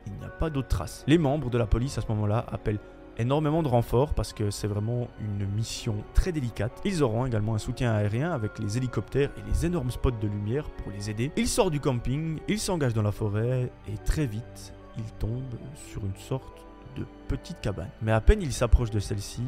il 0.07 0.13
n'y 0.13 0.25
a 0.25 0.29
pas 0.29 0.49
d'autres 0.49 0.67
traces. 0.67 1.03
Les 1.07 1.17
membres 1.17 1.49
de 1.49 1.57
la 1.57 1.65
police 1.65 1.97
à 1.97 2.01
ce 2.01 2.07
moment-là 2.09 2.45
appellent 2.51 2.79
énormément 3.17 3.63
de 3.63 3.67
renforts 3.67 4.13
parce 4.13 4.33
que 4.33 4.51
c'est 4.51 4.67
vraiment 4.67 5.07
une 5.19 5.45
mission 5.47 5.95
très 6.13 6.31
délicate. 6.31 6.81
Ils 6.85 7.03
auront 7.03 7.25
également 7.25 7.55
un 7.55 7.59
soutien 7.59 7.93
aérien 7.93 8.31
avec 8.31 8.59
les 8.59 8.77
hélicoptères 8.77 9.31
et 9.37 9.49
les 9.49 9.65
énormes 9.65 9.91
spots 9.91 10.11
de 10.11 10.27
lumière 10.27 10.69
pour 10.69 10.91
les 10.91 11.09
aider. 11.09 11.31
Ils 11.37 11.47
sortent 11.47 11.71
du 11.71 11.79
camping, 11.79 12.39
ils 12.47 12.59
s'engagent 12.59 12.93
dans 12.93 13.01
la 13.01 13.11
forêt 13.11 13.71
et 13.87 13.97
très 14.05 14.25
vite, 14.25 14.73
ils 14.97 15.11
tombent 15.19 15.59
sur 15.89 16.05
une 16.05 16.15
sorte 16.17 16.65
de 16.97 17.05
petite 17.27 17.61
cabane. 17.61 17.89
Mais 18.01 18.11
à 18.11 18.21
peine 18.21 18.41
ils 18.41 18.53
s'approchent 18.53 18.91
de 18.91 18.99
celle-ci, 18.99 19.43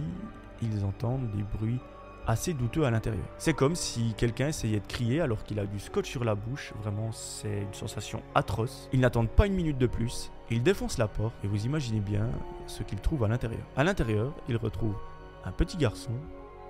ils 0.61 0.83
entendent 0.85 1.29
des 1.35 1.43
bruits 1.43 1.79
assez 2.27 2.53
douteux 2.53 2.85
à 2.85 2.91
l'intérieur. 2.91 3.25
C'est 3.37 3.53
comme 3.53 3.75
si 3.75 4.13
quelqu'un 4.17 4.49
essayait 4.49 4.79
de 4.79 4.87
crier 4.87 5.21
alors 5.21 5.43
qu'il 5.43 5.59
a 5.59 5.65
du 5.65 5.79
scotch 5.79 6.09
sur 6.09 6.23
la 6.23 6.35
bouche. 6.35 6.73
Vraiment, 6.81 7.11
c'est 7.11 7.61
une 7.61 7.73
sensation 7.73 8.21
atroce. 8.35 8.89
Ils 8.93 8.99
n'attendent 8.99 9.29
pas 9.29 9.47
une 9.47 9.53
minute 9.53 9.77
de 9.77 9.87
plus. 9.87 10.31
Ils 10.51 10.61
défoncent 10.61 10.97
la 10.97 11.07
porte 11.07 11.33
et 11.43 11.47
vous 11.47 11.65
imaginez 11.65 12.01
bien 12.01 12.29
ce 12.67 12.83
qu'ils 12.83 12.99
trouvent 12.99 13.23
à 13.23 13.27
l'intérieur. 13.27 13.63
À 13.75 13.83
l'intérieur, 13.83 14.33
ils 14.47 14.57
retrouvent 14.57 14.97
un 15.45 15.51
petit 15.51 15.77
garçon 15.77 16.11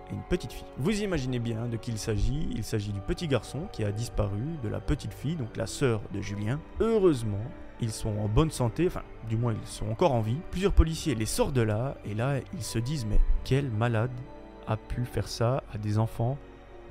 et 0.10 0.14
une 0.14 0.24
petite 0.30 0.54
fille. 0.54 0.66
Vous 0.78 1.02
imaginez 1.02 1.40
bien 1.40 1.66
de 1.66 1.78
qui 1.78 1.92
il 1.92 1.98
s'agit. 1.98 2.48
Il 2.52 2.64
s'agit 2.64 2.92
du 2.92 3.02
petit 3.02 3.28
garçon 3.28 3.68
qui 3.72 3.84
a 3.84 3.92
disparu, 3.92 4.42
de 4.64 4.70
la 4.70 4.80
petite 4.80 5.14
fille, 5.14 5.36
donc 5.36 5.58
la 5.58 5.68
sœur 5.68 6.02
de 6.14 6.22
Julien. 6.22 6.60
Heureusement, 6.80 7.44
ils 7.82 7.92
sont 7.92 8.18
en 8.18 8.28
bonne 8.28 8.52
santé, 8.52 8.88
enfin 8.88 9.04
du 9.30 9.38
moins 9.38 9.54
ils 9.54 9.68
sont 9.68 9.90
encore 9.90 10.14
en 10.14 10.22
vie. 10.22 10.38
Plusieurs 10.52 10.74
policiers 10.74 11.16
les 11.16 11.26
sortent 11.26 11.54
de 11.54 11.62
là 11.62 11.98
et 12.06 12.16
là 12.16 12.40
ils 12.54 12.64
se 12.64 12.80
disent 12.80 13.06
mais 13.06 13.20
quel 13.44 13.70
malade 13.70 14.12
a 14.68 14.78
pu 14.78 15.06
faire 15.06 15.28
ça 15.28 15.64
à 15.74 15.78
des 15.78 15.98
enfants 15.98 16.38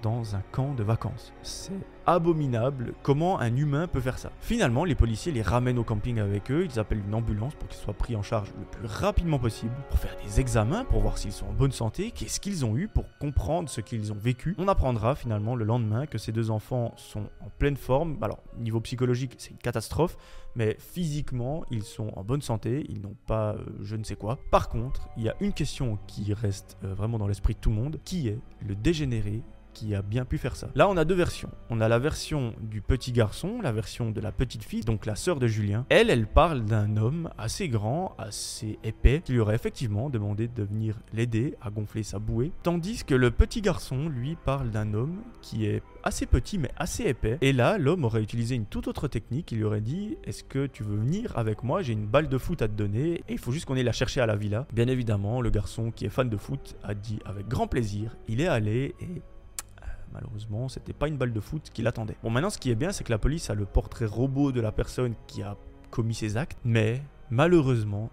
dans 0.02 0.36
un 0.36 0.42
camp 0.52 0.74
de 0.74 0.82
vacances. 0.82 1.32
C'est 1.42 1.72
abominable 2.06 2.94
comment 3.02 3.40
un 3.40 3.54
humain 3.56 3.88
peut 3.88 4.00
faire 4.00 4.18
ça? 4.18 4.30
Finalement, 4.40 4.84
les 4.84 4.94
policiers 4.94 5.32
les 5.32 5.42
ramènent 5.42 5.78
au 5.78 5.84
camping 5.84 6.18
avec 6.20 6.50
eux, 6.50 6.64
ils 6.64 6.78
appellent 6.78 7.02
une 7.04 7.14
ambulance 7.14 7.54
pour 7.54 7.68
qu'ils 7.68 7.80
soient 7.80 7.94
pris 7.94 8.14
en 8.14 8.22
charge 8.22 8.52
le 8.58 8.64
plus 8.64 8.86
rapidement 8.86 9.38
possible, 9.38 9.74
pour 9.90 9.98
faire 9.98 10.16
des 10.24 10.40
examens, 10.40 10.84
pour 10.84 11.00
voir 11.00 11.18
s'ils 11.18 11.32
sont 11.32 11.46
en 11.46 11.52
bonne 11.52 11.72
santé, 11.72 12.12
qu'est-ce 12.12 12.40
qu'ils 12.40 12.64
ont 12.64 12.76
eu 12.76 12.88
pour 12.88 13.04
comprendre 13.18 13.68
ce 13.68 13.80
qu'ils 13.80 14.12
ont 14.12 14.18
vécu? 14.18 14.54
On 14.58 14.68
apprendra 14.68 15.14
finalement 15.14 15.56
le 15.56 15.64
lendemain 15.64 16.06
que 16.06 16.18
ces 16.18 16.32
deux 16.32 16.50
enfants 16.50 16.92
sont 16.96 17.24
en 17.40 17.48
pleine 17.58 17.76
forme. 17.76 18.18
Alors, 18.22 18.38
niveau 18.58 18.80
psychologique, 18.80 19.34
c'est 19.38 19.50
une 19.50 19.58
catastrophe, 19.58 20.16
mais 20.54 20.76
physiquement, 20.78 21.64
ils 21.70 21.82
sont 21.82 22.12
en 22.16 22.24
bonne 22.24 22.42
santé, 22.42 22.86
ils 22.88 23.00
n'ont 23.00 23.16
pas 23.26 23.54
euh, 23.54 23.64
je 23.82 23.96
ne 23.96 24.04
sais 24.04 24.16
quoi. 24.16 24.38
Par 24.50 24.68
contre, 24.68 25.08
il 25.16 25.24
y 25.24 25.28
a 25.28 25.34
une 25.40 25.52
question 25.52 25.98
qui 26.06 26.32
reste 26.32 26.78
euh, 26.84 26.94
vraiment 26.94 27.18
dans 27.18 27.26
l'esprit 27.26 27.54
de 27.54 27.58
tout 27.58 27.70
le 27.70 27.76
monde, 27.76 27.98
qui 28.04 28.28
est 28.28 28.38
le 28.66 28.74
dégénéré 28.74 29.42
qui 29.76 29.94
a 29.94 30.00
bien 30.00 30.24
pu 30.24 30.38
faire 30.38 30.56
ça. 30.56 30.70
Là, 30.74 30.88
on 30.88 30.96
a 30.96 31.04
deux 31.04 31.14
versions. 31.14 31.50
On 31.68 31.82
a 31.82 31.88
la 31.88 31.98
version 31.98 32.54
du 32.62 32.80
petit 32.80 33.12
garçon, 33.12 33.60
la 33.60 33.72
version 33.72 34.10
de 34.10 34.22
la 34.22 34.32
petite 34.32 34.64
fille, 34.64 34.80
donc 34.80 35.04
la 35.04 35.16
sœur 35.16 35.38
de 35.38 35.46
Julien. 35.46 35.84
Elle, 35.90 36.08
elle 36.08 36.26
parle 36.26 36.64
d'un 36.64 36.96
homme 36.96 37.28
assez 37.36 37.68
grand, 37.68 38.14
assez 38.16 38.78
épais, 38.84 39.20
qui 39.22 39.32
lui 39.32 39.40
aurait 39.40 39.54
effectivement 39.54 40.08
demandé 40.08 40.48
de 40.48 40.62
venir 40.62 40.96
l'aider 41.12 41.56
à 41.60 41.68
gonfler 41.68 42.04
sa 42.04 42.18
bouée. 42.18 42.52
Tandis 42.62 43.04
que 43.04 43.14
le 43.14 43.30
petit 43.30 43.60
garçon, 43.60 44.08
lui, 44.08 44.38
parle 44.46 44.70
d'un 44.70 44.94
homme 44.94 45.20
qui 45.42 45.66
est 45.66 45.82
assez 46.04 46.24
petit 46.24 46.56
mais 46.56 46.70
assez 46.78 47.04
épais. 47.04 47.36
Et 47.42 47.52
là, 47.52 47.76
l'homme 47.76 48.04
aurait 48.04 48.22
utilisé 48.22 48.54
une 48.54 48.64
toute 48.64 48.88
autre 48.88 49.08
technique. 49.08 49.52
Il 49.52 49.58
lui 49.58 49.64
aurait 49.64 49.82
dit 49.82 50.16
Est-ce 50.24 50.42
que 50.42 50.66
tu 50.66 50.84
veux 50.84 50.96
venir 50.96 51.36
avec 51.36 51.62
moi? 51.62 51.82
J'ai 51.82 51.92
une 51.92 52.06
balle 52.06 52.30
de 52.30 52.38
foot 52.38 52.62
à 52.62 52.68
te 52.68 52.72
donner 52.72 53.24
et 53.28 53.32
il 53.32 53.38
faut 53.38 53.52
juste 53.52 53.66
qu'on 53.66 53.76
ait 53.76 53.82
la 53.82 53.92
chercher 53.92 54.22
à 54.22 54.26
la 54.26 54.36
villa. 54.36 54.66
Bien 54.72 54.88
évidemment, 54.88 55.42
le 55.42 55.50
garçon 55.50 55.90
qui 55.90 56.06
est 56.06 56.10
fan 56.10 56.30
de 56.30 56.36
foot 56.38 56.76
a 56.82 56.94
dit 56.94 57.18
avec 57.26 57.46
grand 57.46 57.66
plaisir. 57.66 58.16
Il 58.28 58.40
est 58.40 58.46
allé 58.46 58.94
et 59.00 59.22
Malheureusement, 60.12 60.68
c'était 60.68 60.92
pas 60.92 61.08
une 61.08 61.16
balle 61.16 61.32
de 61.32 61.40
foot 61.40 61.70
qui 61.72 61.82
l'attendait. 61.82 62.16
Bon, 62.22 62.30
maintenant, 62.30 62.50
ce 62.50 62.58
qui 62.58 62.70
est 62.70 62.74
bien, 62.74 62.92
c'est 62.92 63.04
que 63.04 63.12
la 63.12 63.18
police 63.18 63.50
a 63.50 63.54
le 63.54 63.66
portrait 63.66 64.06
robot 64.06 64.52
de 64.52 64.60
la 64.60 64.72
personne 64.72 65.14
qui 65.26 65.42
a 65.42 65.56
commis 65.90 66.14
ces 66.14 66.36
actes, 66.36 66.58
mais 66.64 67.02
malheureusement, 67.30 68.10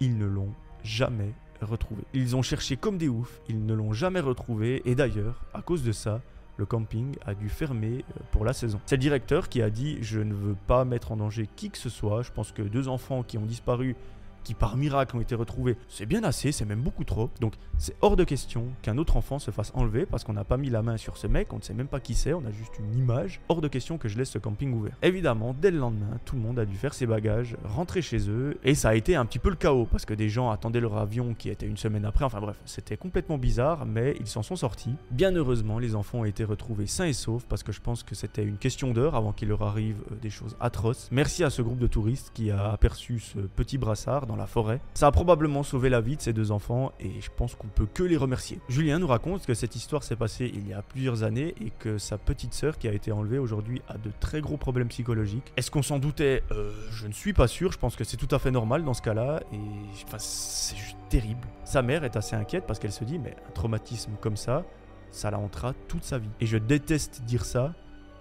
ils 0.00 0.16
ne 0.16 0.26
l'ont 0.26 0.52
jamais 0.82 1.32
retrouvé. 1.60 2.02
Ils 2.12 2.36
ont 2.36 2.42
cherché 2.42 2.76
comme 2.76 2.98
des 2.98 3.08
oufs, 3.08 3.40
ils 3.48 3.64
ne 3.64 3.74
l'ont 3.74 3.92
jamais 3.92 4.20
retrouvé, 4.20 4.82
et 4.84 4.94
d'ailleurs, 4.94 5.44
à 5.54 5.62
cause 5.62 5.84
de 5.84 5.92
ça, 5.92 6.20
le 6.56 6.66
camping 6.66 7.16
a 7.24 7.34
dû 7.34 7.48
fermer 7.48 8.04
euh, 8.10 8.20
pour 8.30 8.44
la 8.44 8.52
saison. 8.52 8.80
C'est 8.86 8.96
le 8.96 9.00
directeur 9.00 9.48
qui 9.48 9.62
a 9.62 9.70
dit 9.70 9.98
je 10.02 10.20
ne 10.20 10.34
veux 10.34 10.56
pas 10.66 10.84
mettre 10.84 11.12
en 11.12 11.16
danger 11.16 11.48
qui 11.56 11.70
que 11.70 11.78
ce 11.78 11.88
soit. 11.88 12.22
Je 12.22 12.30
pense 12.30 12.52
que 12.52 12.62
deux 12.62 12.88
enfants 12.88 13.22
qui 13.22 13.38
ont 13.38 13.46
disparu 13.46 13.96
qui 14.44 14.54
par 14.54 14.76
miracle 14.76 15.16
ont 15.16 15.20
été 15.20 15.34
retrouvés, 15.34 15.76
c'est 15.88 16.06
bien 16.06 16.22
assez, 16.22 16.52
c'est 16.52 16.64
même 16.64 16.82
beaucoup 16.82 17.04
trop. 17.04 17.30
Donc 17.40 17.54
c'est 17.78 17.96
hors 18.02 18.16
de 18.16 18.24
question 18.24 18.68
qu'un 18.82 18.98
autre 18.98 19.16
enfant 19.16 19.38
se 19.38 19.50
fasse 19.50 19.72
enlever 19.74 20.06
parce 20.06 20.22
qu'on 20.22 20.34
n'a 20.34 20.44
pas 20.44 20.56
mis 20.56 20.70
la 20.70 20.82
main 20.82 20.96
sur 20.96 21.16
ce 21.16 21.26
mec, 21.26 21.52
on 21.52 21.56
ne 21.56 21.62
sait 21.62 21.74
même 21.74 21.88
pas 21.88 22.00
qui 22.00 22.14
c'est, 22.14 22.32
on 22.32 22.44
a 22.44 22.50
juste 22.50 22.78
une 22.78 22.96
image. 22.96 23.40
Hors 23.48 23.60
de 23.60 23.68
question 23.68 23.98
que 23.98 24.08
je 24.08 24.16
laisse 24.18 24.30
ce 24.30 24.38
camping 24.38 24.72
ouvert. 24.72 24.96
Évidemment, 25.02 25.54
dès 25.58 25.70
le 25.70 25.78
lendemain, 25.78 26.18
tout 26.24 26.36
le 26.36 26.42
monde 26.42 26.58
a 26.58 26.64
dû 26.64 26.76
faire 26.76 26.94
ses 26.94 27.06
bagages, 27.06 27.56
rentrer 27.64 28.02
chez 28.02 28.28
eux, 28.30 28.58
et 28.62 28.74
ça 28.74 28.90
a 28.90 28.94
été 28.94 29.16
un 29.16 29.24
petit 29.24 29.38
peu 29.38 29.48
le 29.48 29.56
chaos 29.56 29.86
parce 29.90 30.04
que 30.04 30.14
des 30.14 30.28
gens 30.28 30.50
attendaient 30.50 30.80
leur 30.80 30.96
avion 30.98 31.34
qui 31.34 31.48
était 31.48 31.66
une 31.66 31.76
semaine 31.76 32.04
après. 32.04 32.24
Enfin 32.24 32.40
bref, 32.40 32.56
c'était 32.64 32.96
complètement 32.96 33.38
bizarre, 33.38 33.86
mais 33.86 34.14
ils 34.20 34.26
s'en 34.26 34.42
sont 34.42 34.56
sortis. 34.56 34.94
Bien 35.10 35.32
heureusement, 35.32 35.78
les 35.78 35.94
enfants 35.94 36.20
ont 36.20 36.24
été 36.24 36.44
retrouvés 36.44 36.86
sains 36.86 37.06
et 37.06 37.12
saufs 37.12 37.46
parce 37.48 37.62
que 37.62 37.72
je 37.72 37.80
pense 37.80 38.02
que 38.02 38.14
c'était 38.14 38.44
une 38.44 38.58
question 38.58 38.92
d'heure 38.92 39.14
avant 39.14 39.32
qu'il 39.32 39.48
leur 39.48 39.62
arrive 39.62 39.96
euh, 40.10 40.16
des 40.20 40.30
choses 40.30 40.56
atroces. 40.60 41.08
Merci 41.10 41.44
à 41.44 41.50
ce 41.50 41.62
groupe 41.62 41.78
de 41.78 41.86
touristes 41.86 42.30
qui 42.34 42.50
a 42.50 42.72
aperçu 42.72 43.18
ce 43.18 43.38
petit 43.38 43.78
brassard 43.78 44.26
la 44.36 44.46
forêt. 44.46 44.80
Ça 44.94 45.06
a 45.06 45.10
probablement 45.12 45.62
sauvé 45.62 45.88
la 45.88 46.00
vie 46.00 46.16
de 46.16 46.22
ces 46.22 46.32
deux 46.32 46.50
enfants 46.50 46.92
et 47.00 47.20
je 47.20 47.30
pense 47.36 47.54
qu'on 47.54 47.68
peut 47.68 47.86
que 47.92 48.02
les 48.02 48.16
remercier. 48.16 48.60
Julien 48.68 48.98
nous 48.98 49.06
raconte 49.06 49.46
que 49.46 49.54
cette 49.54 49.76
histoire 49.76 50.02
s'est 50.02 50.16
passée 50.16 50.50
il 50.54 50.68
y 50.68 50.72
a 50.72 50.82
plusieurs 50.82 51.22
années 51.22 51.54
et 51.60 51.70
que 51.78 51.98
sa 51.98 52.18
petite 52.18 52.54
sœur 52.54 52.78
qui 52.78 52.88
a 52.88 52.92
été 52.92 53.12
enlevée 53.12 53.38
aujourd'hui 53.38 53.82
a 53.88 53.98
de 53.98 54.10
très 54.20 54.40
gros 54.40 54.56
problèmes 54.56 54.88
psychologiques. 54.88 55.52
Est-ce 55.56 55.70
qu'on 55.70 55.82
s'en 55.82 55.98
doutait? 55.98 56.42
Euh, 56.52 56.72
Je 56.90 57.06
ne 57.06 57.12
suis 57.12 57.32
pas 57.32 57.48
sûr, 57.48 57.72
je 57.72 57.78
pense 57.78 57.96
que 57.96 58.04
c'est 58.04 58.16
tout 58.16 58.32
à 58.34 58.38
fait 58.38 58.50
normal 58.50 58.84
dans 58.84 58.94
ce 58.94 59.02
cas-là 59.02 59.40
et 59.52 59.58
enfin, 60.06 60.18
c'est 60.18 60.76
juste 60.76 60.96
terrible. 61.08 61.46
Sa 61.64 61.82
mère 61.82 62.04
est 62.04 62.16
assez 62.16 62.36
inquiète 62.36 62.64
parce 62.66 62.78
qu'elle 62.78 62.92
se 62.92 63.04
dit 63.04 63.18
mais 63.18 63.34
un 63.48 63.52
traumatisme 63.52 64.12
comme 64.20 64.36
ça, 64.36 64.64
ça 65.10 65.30
la 65.30 65.38
hantera 65.38 65.72
toute 65.88 66.04
sa 66.04 66.18
vie. 66.18 66.30
Et 66.40 66.46
je 66.46 66.58
déteste 66.58 67.22
dire 67.22 67.44
ça, 67.44 67.72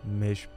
mais 0.05 0.35
je 0.35 0.47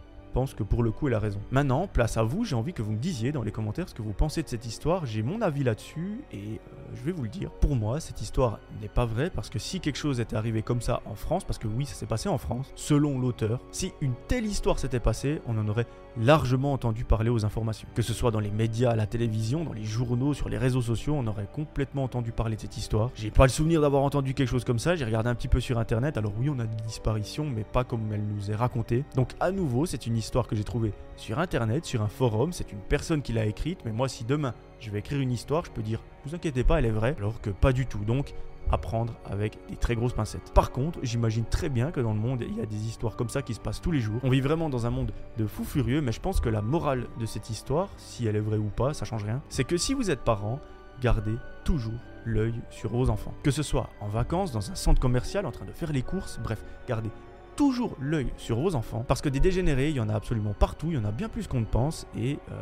que 0.45 0.63
pour 0.63 0.83
le 0.83 0.91
coup, 0.91 1.09
elle 1.09 1.15
a 1.15 1.19
raison. 1.19 1.41
Maintenant, 1.51 1.87
place 1.87 2.17
à 2.17 2.23
vous, 2.23 2.45
j'ai 2.45 2.55
envie 2.55 2.75
que 2.75 2.83
vous 2.83 2.93
me 2.93 2.99
disiez 2.99 3.33
dans 3.33 3.43
les 3.43 3.53
commentaires 3.53 3.89
ce 3.89 3.95
que 3.95 4.03
vous 4.03 4.13
pensez 4.13 4.43
de 4.43 4.49
cette 4.49 4.67
histoire. 4.67 5.07
J'ai 5.07 5.23
mon 5.23 5.41
avis 5.41 5.65
là-dessus 5.65 6.21
et 6.31 6.37
euh, 6.37 6.59
je 6.95 7.03
vais 7.03 7.13
vous 7.13 7.23
le 7.23 7.29
dire. 7.29 7.51
Pour 7.51 7.75
moi, 7.75 8.01
cette 8.01 8.21
histoire 8.21 8.61
n'est 8.83 8.89
pas 8.89 9.07
vraie 9.07 9.31
parce 9.31 9.49
que 9.49 9.59
si 9.59 9.81
quelque 9.81 9.97
chose 9.97 10.21
était 10.21 10.37
arrivé 10.37 10.63
comme 10.63 10.83
ça 10.83 11.01
en 11.07 11.15
France, 11.15 11.45
parce 11.45 11.59
que 11.59 11.69
oui, 11.69 11.87
ça 11.87 11.95
s'est 11.95 12.07
passé 12.07 12.29
en 12.29 12.39
France, 12.39 12.71
selon 12.75 13.19
l'auteur, 13.19 13.61
si 13.71 13.93
une 14.03 14.15
telle 14.29 14.45
histoire 14.45 14.79
s'était 14.79 15.01
passée, 15.01 15.41
on 15.47 15.57
en 15.57 15.69
aurait 15.69 15.87
largement 16.19 16.73
entendu 16.73 17.05
parler 17.05 17.31
aux 17.31 17.45
informations. 17.45 17.89
Que 17.95 18.03
ce 18.03 18.13
soit 18.13 18.31
dans 18.31 18.41
les 18.41 18.51
médias, 18.51 18.91
à 18.91 18.97
la 18.97 19.07
télévision, 19.07 19.65
dans 19.65 19.73
les 19.73 19.85
journaux, 19.85 20.35
sur 20.35 20.49
les 20.49 20.59
réseaux 20.59 20.83
sociaux, 20.83 21.15
on 21.15 21.27
aurait 21.27 21.49
complètement 21.53 22.05
entendu 22.05 22.33
parler 22.33 22.57
de 22.57 22.61
cette 22.61 22.77
histoire. 22.77 23.11
J'ai 23.15 23.31
pas 23.31 23.45
le 23.45 23.51
souvenir 23.51 23.81
d'avoir 23.81 24.03
entendu 24.03 24.35
quelque 24.35 24.49
chose 24.49 24.65
comme 24.65 24.79
ça, 24.79 24.97
j'ai 24.97 25.05
regardé 25.05 25.29
un 25.29 25.35
petit 25.35 25.49
peu 25.49 25.61
sur 25.61 25.79
internet, 25.79 26.17
alors 26.17 26.33
oui, 26.39 26.49
on 26.49 26.59
a 26.59 26.67
des 26.67 26.83
disparitions, 26.85 27.45
mais 27.45 27.65
pas 27.65 27.85
comme 27.85 28.13
elle 28.13 28.25
nous 28.25 28.51
est 28.51 28.55
racontée. 28.55 29.05
Donc 29.15 29.33
à 29.41 29.51
nouveau, 29.51 29.87
c'est 29.87 30.07
une 30.07 30.17
histoire 30.27 30.49
que 30.49 30.57
j'ai 30.57 30.65
trouvée 30.65 30.93
sur 31.17 31.39
internet, 31.39 31.85
sur 31.85 32.03
un 32.03 32.09
forum, 32.09 32.53
c'est 32.53 32.73
une 32.73 32.81
personne 32.81 33.23
qui 33.23 33.33
l'a 33.33 33.47
écrite, 33.47 33.79
mais 33.85 33.93
moi 33.93 34.09
si 34.09 34.25
demain 34.25 34.55
je 34.81 34.91
vais 34.91 34.99
écrire 34.99 35.21
une 35.21 35.33
histoire, 35.33 35.65
je 35.65 35.71
peux 35.71 35.83
dire, 35.83 36.03
vous 36.25 36.35
inquiétez 36.35 36.65
pas, 36.65 36.79
elle 36.79 36.87
est 36.87 36.91
vraie, 36.91 37.15
alors 37.19 37.41
que 37.41 37.51
pas 37.51 37.73
du 37.73 37.87
tout. 37.87 38.05
Donc 38.05 38.35
à 38.71 38.79
prendre 38.79 39.15
avec 39.25 39.59
des 39.69 39.77
très 39.77 39.95
grosses 39.95 40.13
pincettes. 40.13 40.53
Par 40.53 40.73
contre, 40.73 40.99
j'imagine 41.03 41.45
très 41.45 41.69
bien 41.69 41.93
que 41.93 42.01
dans 42.01 42.13
le 42.13 42.19
monde, 42.19 42.43
il 42.47 42.57
y 42.57 42.61
a 42.61 42.67
des 42.67 42.87
histoires 42.89 43.15
comme 43.15 43.29
ça 43.29 43.41
qui 43.41 43.55
se 43.55 43.61
passent 43.61 43.81
tous 43.81 43.93
les 43.93 44.01
jours. 44.01 44.19
On 44.25 44.31
vit 44.31 44.41
vraiment 44.41 44.69
dans 44.69 44.87
un 44.87 44.91
monde 44.91 45.13
de 45.39 45.47
fous 45.47 45.65
furieux, 45.65 46.01
mais 46.01 46.11
je 46.11 46.21
pense 46.21 46.41
que 46.41 46.49
la 46.49 46.63
morale 46.63 47.07
de 47.21 47.27
cette 47.27 47.49
histoire, 47.49 47.89
si 47.97 48.27
elle 48.27 48.35
est 48.35 48.41
vraie 48.41 48.59
ou 48.59 48.71
pas, 48.71 48.93
ça 48.93 49.05
change 49.05 49.23
rien, 49.23 49.41
c'est 49.49 49.63
que 49.63 49.77
si 49.77 49.95
vous 49.95 50.11
êtes 50.11 50.25
parent, 50.25 50.59
gardez 51.01 51.37
toujours 51.65 52.01
l'œil 52.25 52.55
sur 52.71 52.91
vos 52.91 53.09
enfants. 53.09 53.35
Que 53.45 53.53
ce 53.53 53.63
soit 53.63 53.89
en 54.01 54.09
vacances, 54.09 54.51
dans 54.51 54.69
un 54.71 54.75
centre 54.75 55.01
commercial, 55.01 55.47
en 55.47 55.53
train 55.53 55.65
de 55.65 55.73
faire 55.73 55.93
les 55.93 56.03
courses, 56.03 56.41
bref, 56.43 56.65
gardez 56.89 57.11
toujours 57.57 57.97
l'œil 58.01 58.33
sur 58.37 58.59
vos 58.59 58.75
enfants, 58.75 59.05
parce 59.07 59.21
que 59.21 59.29
des 59.29 59.41
dégénérés, 59.41 59.91
il 59.91 59.97
y 59.97 60.01
en 60.01 60.09
a 60.09 60.15
absolument 60.15 60.55
partout, 60.55 60.89
il 60.91 60.95
y 60.95 60.99
en 60.99 61.05
a 61.05 61.11
bien 61.11 61.29
plus 61.29 61.47
qu'on 61.47 61.61
ne 61.61 61.67
pense, 61.67 62.07
et 62.17 62.39
euh, 62.53 62.61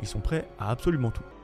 ils 0.00 0.06
sont 0.06 0.20
prêts 0.20 0.48
à 0.58 0.70
absolument 0.70 1.10
tout. 1.10 1.24